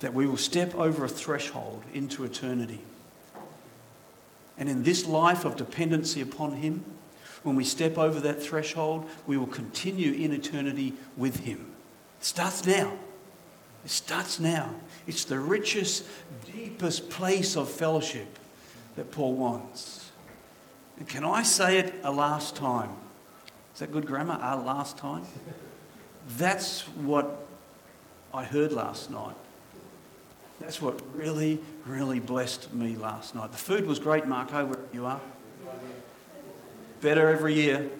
that 0.00 0.14
we 0.14 0.26
will 0.26 0.38
step 0.38 0.74
over 0.74 1.04
a 1.04 1.08
threshold 1.10 1.84
into 1.92 2.24
eternity. 2.24 2.80
And 4.56 4.70
in 4.70 4.82
this 4.82 5.04
life 5.04 5.44
of 5.44 5.56
dependency 5.56 6.22
upon 6.22 6.52
Him, 6.52 6.82
when 7.42 7.54
we 7.54 7.64
step 7.64 7.98
over 7.98 8.18
that 8.20 8.42
threshold, 8.42 9.06
we 9.26 9.36
will 9.36 9.46
continue 9.46 10.12
in 10.14 10.32
eternity 10.32 10.94
with 11.18 11.40
Him. 11.40 11.66
It 12.18 12.24
starts 12.24 12.64
now. 12.64 12.94
It 13.84 13.90
starts 13.90 14.40
now. 14.40 14.74
It's 15.06 15.26
the 15.26 15.40
richest, 15.40 16.06
deepest 16.50 17.10
place 17.10 17.58
of 17.58 17.68
fellowship 17.68 18.38
that 18.96 19.10
Paul 19.10 19.34
wants. 19.34 20.10
And 20.98 21.06
can 21.06 21.26
I 21.26 21.42
say 21.42 21.76
it 21.76 21.94
a 22.02 22.10
last 22.10 22.56
time? 22.56 22.88
Is 23.74 23.80
that 23.80 23.92
good 23.92 24.06
grammar? 24.06 24.38
A 24.40 24.56
last 24.56 24.96
time? 24.96 25.26
That's 26.36 26.82
what 26.88 27.46
I 28.32 28.44
heard 28.44 28.72
last 28.72 29.10
night. 29.10 29.36
That's 30.60 30.80
what 30.80 31.00
really, 31.14 31.60
really 31.86 32.20
blessed 32.20 32.72
me 32.72 32.96
last 32.96 33.34
night. 33.34 33.52
The 33.52 33.58
food 33.58 33.86
was 33.86 33.98
great, 33.98 34.26
Marco, 34.26 34.64
wherever 34.64 34.88
you 34.92 35.06
are. 35.06 35.20
Better 37.00 37.28
every 37.28 37.54
year. 37.54 37.90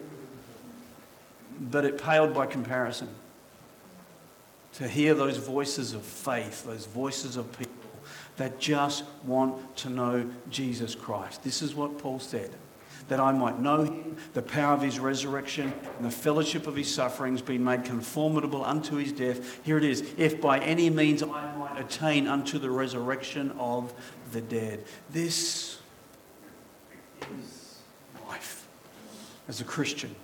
but 1.61 1.85
it 1.85 2.03
paled 2.03 2.35
by 2.35 2.47
comparison. 2.47 3.09
To 4.75 4.89
hear 4.89 5.15
those 5.15 5.37
voices 5.37 5.93
of 5.93 6.03
faith, 6.03 6.65
those 6.65 6.87
voices 6.87 7.37
of 7.37 7.51
people 7.57 7.73
that 8.37 8.59
just 8.59 9.05
want 9.25 9.77
to 9.77 9.91
know 9.91 10.29
Jesus 10.51 10.95
Christ. 10.97 11.45
This 11.45 11.63
is 11.63 11.75
what 11.75 11.99
Paul 11.99 12.19
said 12.19 12.51
that 13.09 13.21
I 13.21 13.33
might 13.33 13.61
know 13.61 13.85
him, 13.85 14.17
the 14.33 14.43
power 14.43 14.75
of 14.75 14.83
his 14.83 14.99
resurrection, 14.99 15.73
and 15.97 16.07
the 16.07 16.11
fellowship 16.11 16.67
of 16.67 16.77
his 16.77 16.93
sufferings, 16.93 17.43
being 17.43 17.63
made 17.63 17.85
conformable 17.85 18.65
unto 18.65 18.97
his 18.97 19.13
death. 19.13 19.65
Here 19.65 19.77
it 19.77 19.85
is 19.85 20.05
if 20.17 20.41
by 20.41 20.59
any 20.61 20.89
means 20.91 21.23
I 21.23 21.55
might 21.57 21.79
attain 21.79 22.27
unto 22.27 22.59
the 22.59 22.71
resurrection 22.71 23.53
of 23.59 23.93
the 24.33 24.41
dead. 24.41 24.85
This 25.11 25.79
is 27.21 27.79
life 28.27 28.67
as 29.49 29.61
a 29.61 29.65
Christian. 29.65 30.15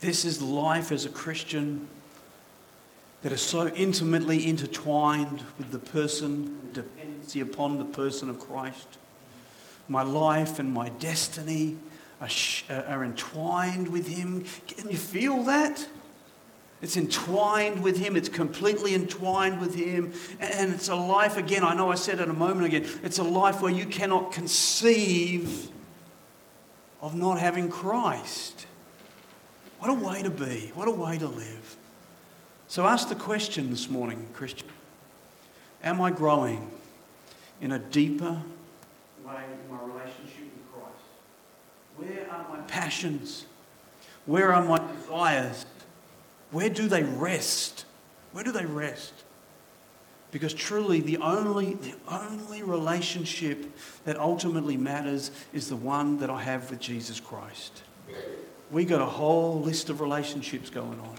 This 0.00 0.24
is 0.24 0.40
life 0.40 0.92
as 0.92 1.04
a 1.04 1.10
Christian 1.10 1.88
that 3.22 3.32
is 3.32 3.42
so 3.42 3.68
intimately 3.68 4.46
intertwined 4.46 5.44
with 5.58 5.70
the 5.72 5.78
person, 5.78 6.70
dependency 6.72 7.40
upon 7.40 7.78
the 7.78 7.84
person 7.84 8.30
of 8.30 8.38
Christ. 8.38 8.98
My 9.90 10.04
life 10.04 10.60
and 10.60 10.72
my 10.72 10.88
destiny 10.88 11.76
are, 12.20 12.28
uh, 12.70 12.82
are 12.86 13.02
entwined 13.02 13.88
with 13.88 14.06
Him. 14.06 14.44
Can 14.68 14.88
you 14.88 14.96
feel 14.96 15.42
that? 15.42 15.84
It's 16.80 16.96
entwined 16.96 17.82
with 17.82 17.98
Him. 17.98 18.14
It's 18.14 18.28
completely 18.28 18.94
entwined 18.94 19.60
with 19.60 19.74
Him. 19.74 20.12
And 20.38 20.72
it's 20.72 20.88
a 20.88 20.94
life, 20.94 21.36
again, 21.36 21.64
I 21.64 21.74
know 21.74 21.90
I 21.90 21.96
said 21.96 22.20
it 22.20 22.28
a 22.28 22.32
moment 22.32 22.72
ago, 22.72 22.88
it's 23.02 23.18
a 23.18 23.24
life 23.24 23.60
where 23.60 23.72
you 23.72 23.84
cannot 23.84 24.30
conceive 24.30 25.68
of 27.02 27.16
not 27.16 27.40
having 27.40 27.68
Christ. 27.68 28.66
What 29.80 29.90
a 29.90 29.94
way 29.94 30.22
to 30.22 30.30
be. 30.30 30.70
What 30.76 30.86
a 30.86 30.92
way 30.92 31.18
to 31.18 31.26
live. 31.26 31.76
So 32.68 32.86
ask 32.86 33.08
the 33.08 33.16
question 33.16 33.70
this 33.70 33.90
morning, 33.90 34.28
Christian 34.34 34.68
Am 35.82 36.00
I 36.00 36.12
growing 36.12 36.70
in 37.60 37.72
a 37.72 37.80
deeper 37.80 38.40
way 39.30 39.44
in 39.44 39.74
my 39.74 39.82
relationship 39.82 40.50
with 40.54 40.72
Christ? 40.72 41.04
Where 42.00 42.30
are 42.30 42.46
my 42.48 42.58
passions? 42.62 43.44
Where 44.24 44.54
are 44.54 44.64
my 44.64 44.80
desires? 44.94 45.66
Where 46.50 46.70
do 46.70 46.88
they 46.88 47.02
rest? 47.02 47.84
Where 48.32 48.42
do 48.42 48.52
they 48.52 48.64
rest? 48.64 49.12
Because 50.30 50.54
truly, 50.54 51.00
the 51.00 51.18
only, 51.18 51.74
the 51.74 51.94
only 52.08 52.62
relationship 52.62 53.66
that 54.04 54.18
ultimately 54.18 54.76
matters 54.76 55.30
is 55.52 55.68
the 55.68 55.76
one 55.76 56.18
that 56.20 56.30
I 56.30 56.40
have 56.40 56.70
with 56.70 56.80
Jesus 56.80 57.20
Christ. 57.20 57.82
We 58.70 58.84
got 58.84 59.02
a 59.02 59.06
whole 59.06 59.60
list 59.60 59.90
of 59.90 60.00
relationships 60.00 60.70
going 60.70 61.00
on. 61.00 61.16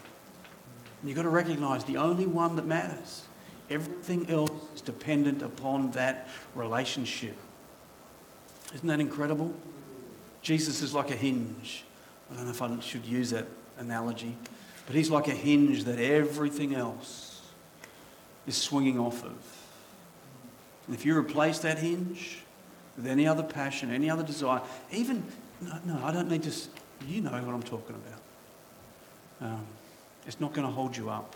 And 1.02 1.10
you've 1.10 1.16
got 1.16 1.24
to 1.24 1.30
recognize 1.30 1.84
the 1.84 1.98
only 1.98 2.26
one 2.26 2.56
that 2.56 2.66
matters. 2.66 3.24
Everything 3.70 4.30
else 4.30 4.52
is 4.74 4.82
dependent 4.82 5.42
upon 5.42 5.92
that 5.92 6.28
relationship. 6.56 7.36
Isn't 8.74 8.88
that 8.88 9.00
incredible? 9.00 9.54
Jesus 10.42 10.82
is 10.82 10.94
like 10.94 11.12
a 11.12 11.16
hinge. 11.16 11.84
I 12.32 12.36
don't 12.36 12.46
know 12.46 12.52
if 12.52 12.62
I 12.62 12.80
should 12.80 13.06
use 13.06 13.30
that 13.32 13.46
analogy. 13.78 14.36
But 14.86 14.96
he's 14.96 15.10
like 15.10 15.28
a 15.28 15.36
hinge 15.36 15.84
that 15.84 16.00
everything 16.00 16.76
else 16.76 17.42
is 18.48 18.58
swinging 18.58 19.00
off 19.00 19.24
of. 19.24 19.38
And 20.88 20.96
if 20.96 21.06
you 21.06 21.18
replace 21.18 21.60
that 21.60 21.78
hinge 21.78 22.40
with 22.98 23.08
any 23.08 23.28
other 23.28 23.44
passion, 23.44 23.92
any 23.92 24.10
other 24.10 24.24
desire, 24.24 24.62
even, 24.92 25.24
no, 25.62 25.80
no 25.86 26.02
I 26.04 26.12
don't 26.12 26.30
need 26.30 26.44
to, 26.44 26.54
you 27.08 27.22
know 27.22 27.32
what 27.32 27.54
I'm 27.54 27.64
talking 27.64 27.96
about. 27.96 29.52
Um, 29.52 29.66
it's 30.26 30.40
not 30.40 30.54
going 30.54 30.68
to 30.68 30.74
hold 30.74 30.98
you 30.98 31.10
up. 31.10 31.36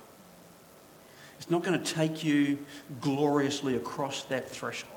It's 1.38 1.49
not 1.49 1.64
going 1.64 1.82
to 1.82 1.93
take 1.93 2.24
you 2.24 2.58
gloriously 3.01 3.76
across 3.76 4.24
that 4.26 4.49
threshold 4.49 4.95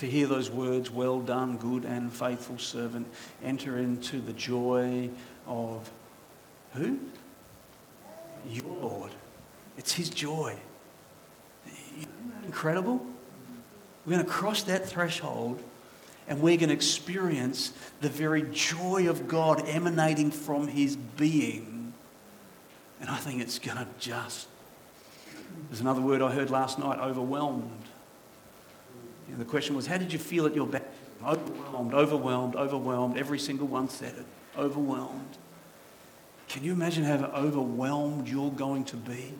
to 0.00 0.06
hear 0.06 0.26
those 0.26 0.50
words, 0.50 0.90
well 0.90 1.20
done, 1.20 1.56
good 1.56 1.84
and 1.84 2.12
faithful 2.12 2.58
servant, 2.58 3.06
enter 3.42 3.78
into 3.78 4.20
the 4.20 4.32
joy 4.32 5.10
of 5.46 5.90
who? 6.74 6.98
your 8.48 8.64
Lord. 8.64 9.10
It's 9.76 9.92
His 9.92 10.08
joy. 10.08 10.56
Incredible? 12.44 13.04
We're 14.06 14.14
going 14.14 14.24
to 14.24 14.30
cross 14.30 14.62
that 14.64 14.86
threshold 14.86 15.62
and 16.26 16.40
we're 16.40 16.56
going 16.56 16.68
to 16.68 16.74
experience 16.74 17.72
the 18.00 18.08
very 18.08 18.42
joy 18.52 19.08
of 19.08 19.28
God 19.28 19.68
emanating 19.68 20.30
from 20.30 20.68
His 20.68 20.96
being. 20.96 21.92
And 23.00 23.10
I 23.10 23.16
think 23.16 23.42
it's 23.42 23.58
going 23.58 23.76
to 23.76 23.86
just, 23.98 24.48
there's 25.68 25.80
another 25.80 26.00
word 26.00 26.22
I 26.22 26.32
heard 26.32 26.48
last 26.48 26.78
night 26.78 26.98
overwhelmed. 26.98 27.84
Know, 29.32 29.38
the 29.38 29.44
question 29.44 29.76
was, 29.76 29.86
how 29.86 29.96
did 29.96 30.12
you 30.12 30.18
feel 30.18 30.46
at 30.46 30.54
your 30.54 30.66
baptism? 30.66 30.94
Overwhelmed, 31.24 31.94
overwhelmed, 31.94 32.56
overwhelmed. 32.56 33.18
Every 33.18 33.38
single 33.38 33.66
one 33.66 33.88
said 33.88 34.14
it. 34.14 34.24
Overwhelmed. 34.58 35.36
Can 36.48 36.64
you 36.64 36.72
imagine 36.72 37.04
how 37.04 37.16
overwhelmed 37.34 38.28
you're 38.28 38.50
going 38.50 38.84
to 38.86 38.96
be 38.96 39.34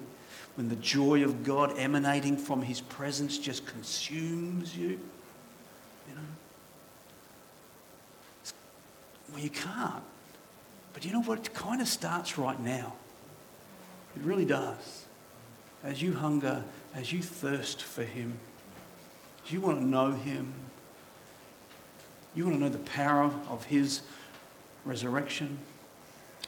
when 0.57 0.69
the 0.69 0.77
joy 0.77 1.25
of 1.25 1.43
God 1.43 1.79
emanating 1.79 2.37
from 2.37 2.63
His 2.63 2.81
presence 2.81 3.39
just 3.39 3.67
consumes 3.67 4.77
you? 4.77 5.01
You 6.09 6.15
know? 6.15 6.21
Well, 9.33 9.41
you 9.41 9.51
can't. 9.51 10.05
But 10.93 11.05
you 11.05 11.13
know 11.13 11.23
what? 11.23 11.39
It 11.39 11.55
kind 11.55 11.81
of 11.81 11.89
starts 11.89 12.37
right 12.37 12.61
now. 12.61 12.93
It 14.17 14.23
really 14.23 14.45
does. 14.45 15.07
As 15.83 16.03
you 16.03 16.13
hunger, 16.13 16.63
as 16.95 17.13
you 17.13 17.23
thirst 17.23 17.83
for 17.83 18.05
Him, 18.05 18.39
as 19.51 19.55
you 19.55 19.61
want 19.61 19.81
to 19.81 19.85
know 19.85 20.13
Him, 20.13 20.55
you 22.37 22.45
want 22.45 22.57
to 22.57 22.63
know 22.63 22.69
the 22.69 22.79
power 22.79 23.33
of 23.49 23.65
His 23.65 24.03
resurrection, 24.85 25.59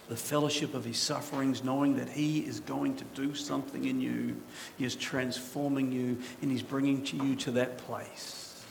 the 0.08 0.16
fellowship 0.16 0.72
of 0.72 0.84
his 0.84 0.98
sufferings, 0.98 1.64
knowing 1.64 1.96
that 1.96 2.08
he 2.08 2.40
is 2.40 2.60
going 2.60 2.96
to 2.96 3.04
do 3.14 3.34
something 3.34 3.84
in 3.84 4.00
you. 4.00 4.40
He 4.78 4.84
is 4.84 4.94
transforming 4.94 5.90
you 5.90 6.18
and 6.40 6.50
he's 6.50 6.62
bringing 6.62 7.02
to 7.06 7.16
you 7.16 7.34
to 7.36 7.50
that 7.52 7.78
place. 7.78 8.64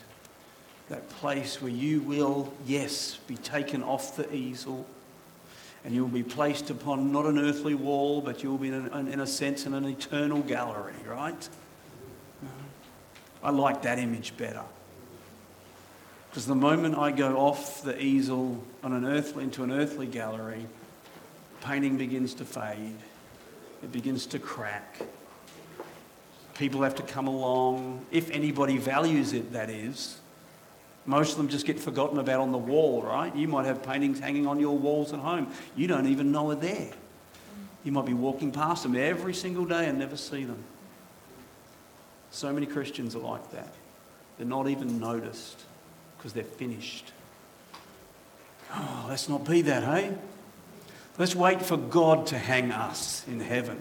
That 0.89 1.09
place 1.09 1.61
where 1.61 1.71
you 1.71 1.99
will, 2.01 2.53
yes, 2.65 3.17
be 3.27 3.35
taken 3.35 3.83
off 3.83 4.15
the 4.15 4.33
easel 4.33 4.85
and 5.83 5.93
you 5.93 6.03
will 6.03 6.11
be 6.11 6.23
placed 6.23 6.69
upon 6.69 7.11
not 7.11 7.25
an 7.25 7.37
earthly 7.37 7.75
wall, 7.75 8.21
but 8.21 8.43
you 8.43 8.51
will 8.51 8.57
be, 8.57 8.69
in 8.69 8.89
a, 8.91 8.99
in 8.99 9.19
a 9.19 9.27
sense, 9.27 9.65
in 9.65 9.73
an 9.73 9.85
eternal 9.85 10.41
gallery, 10.41 10.93
right? 11.07 11.49
I 13.43 13.51
like 13.51 13.81
that 13.83 13.99
image 13.99 14.35
better. 14.37 14.63
Because 16.29 16.45
the 16.45 16.55
moment 16.55 16.97
I 16.97 17.11
go 17.11 17.37
off 17.37 17.83
the 17.83 18.01
easel 18.01 18.63
on 18.83 18.93
an 18.93 19.05
earthly, 19.05 19.43
into 19.43 19.63
an 19.63 19.71
earthly 19.71 20.07
gallery, 20.07 20.65
painting 21.61 21.97
begins 21.97 22.33
to 22.35 22.45
fade, 22.45 22.95
it 23.83 23.91
begins 23.91 24.25
to 24.27 24.39
crack. 24.39 25.01
People 26.55 26.83
have 26.83 26.95
to 26.95 27.03
come 27.03 27.27
along, 27.27 28.05
if 28.11 28.29
anybody 28.29 28.77
values 28.77 29.33
it, 29.33 29.51
that 29.53 29.69
is. 29.69 30.19
Most 31.05 31.31
of 31.31 31.37
them 31.37 31.49
just 31.49 31.65
get 31.65 31.79
forgotten 31.79 32.19
about 32.19 32.39
on 32.39 32.51
the 32.51 32.57
wall, 32.57 33.01
right? 33.01 33.35
You 33.35 33.47
might 33.47 33.65
have 33.65 33.81
paintings 33.81 34.19
hanging 34.19 34.45
on 34.45 34.59
your 34.59 34.77
walls 34.77 35.13
at 35.13 35.19
home. 35.19 35.51
You 35.75 35.87
don't 35.87 36.07
even 36.07 36.31
know 36.31 36.53
they're 36.53 36.75
there. 36.75 36.91
You 37.83 37.91
might 37.91 38.05
be 38.05 38.13
walking 38.13 38.51
past 38.51 38.83
them 38.83 38.95
every 38.95 39.33
single 39.33 39.65
day 39.65 39.87
and 39.87 39.97
never 39.97 40.15
see 40.15 40.43
them. 40.43 40.63
So 42.31 42.51
many 42.53 42.65
Christians 42.65 43.15
are 43.15 43.19
like 43.19 43.51
that. 43.51 43.73
They're 44.37 44.47
not 44.47 44.69
even 44.69 44.99
noticed 44.99 45.61
because 46.17 46.33
they're 46.33 46.43
finished. 46.43 47.11
Oh, 48.73 49.05
let's 49.09 49.27
not 49.27 49.47
be 49.47 49.61
that, 49.63 49.83
hey? 49.83 50.15
Let's 51.17 51.35
wait 51.35 51.61
for 51.61 51.75
God 51.75 52.27
to 52.27 52.37
hang 52.37 52.71
us 52.71 53.25
in 53.27 53.41
heaven, 53.41 53.77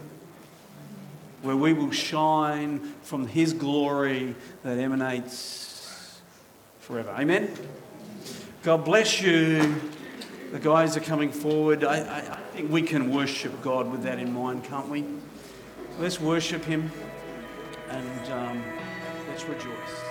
where 1.41 1.55
we 1.55 1.71
will 1.71 1.91
shine 1.91 2.79
from 3.03 3.25
His 3.25 3.53
glory 3.53 4.35
that 4.63 4.77
emanates 4.77 6.19
forever. 6.79 7.11
Amen? 7.11 7.49
God 8.63 8.83
bless 8.83 9.21
you. 9.21 9.75
The 10.51 10.59
guys 10.59 10.97
are 10.97 11.01
coming 11.01 11.31
forward. 11.31 11.85
I, 11.85 11.99
I, 11.99 12.17
I 12.33 12.39
think 12.53 12.69
we 12.69 12.81
can 12.81 13.13
worship 13.13 13.61
God 13.61 13.89
with 13.89 14.03
that 14.03 14.19
in 14.19 14.33
mind, 14.33 14.65
can't 14.65 14.89
we? 14.89 15.05
Let's 15.97 16.19
worship 16.19 16.65
Him 16.65 16.91
and 17.91 18.29
um, 18.31 18.63
let's 19.27 19.43
rejoice. 19.45 20.10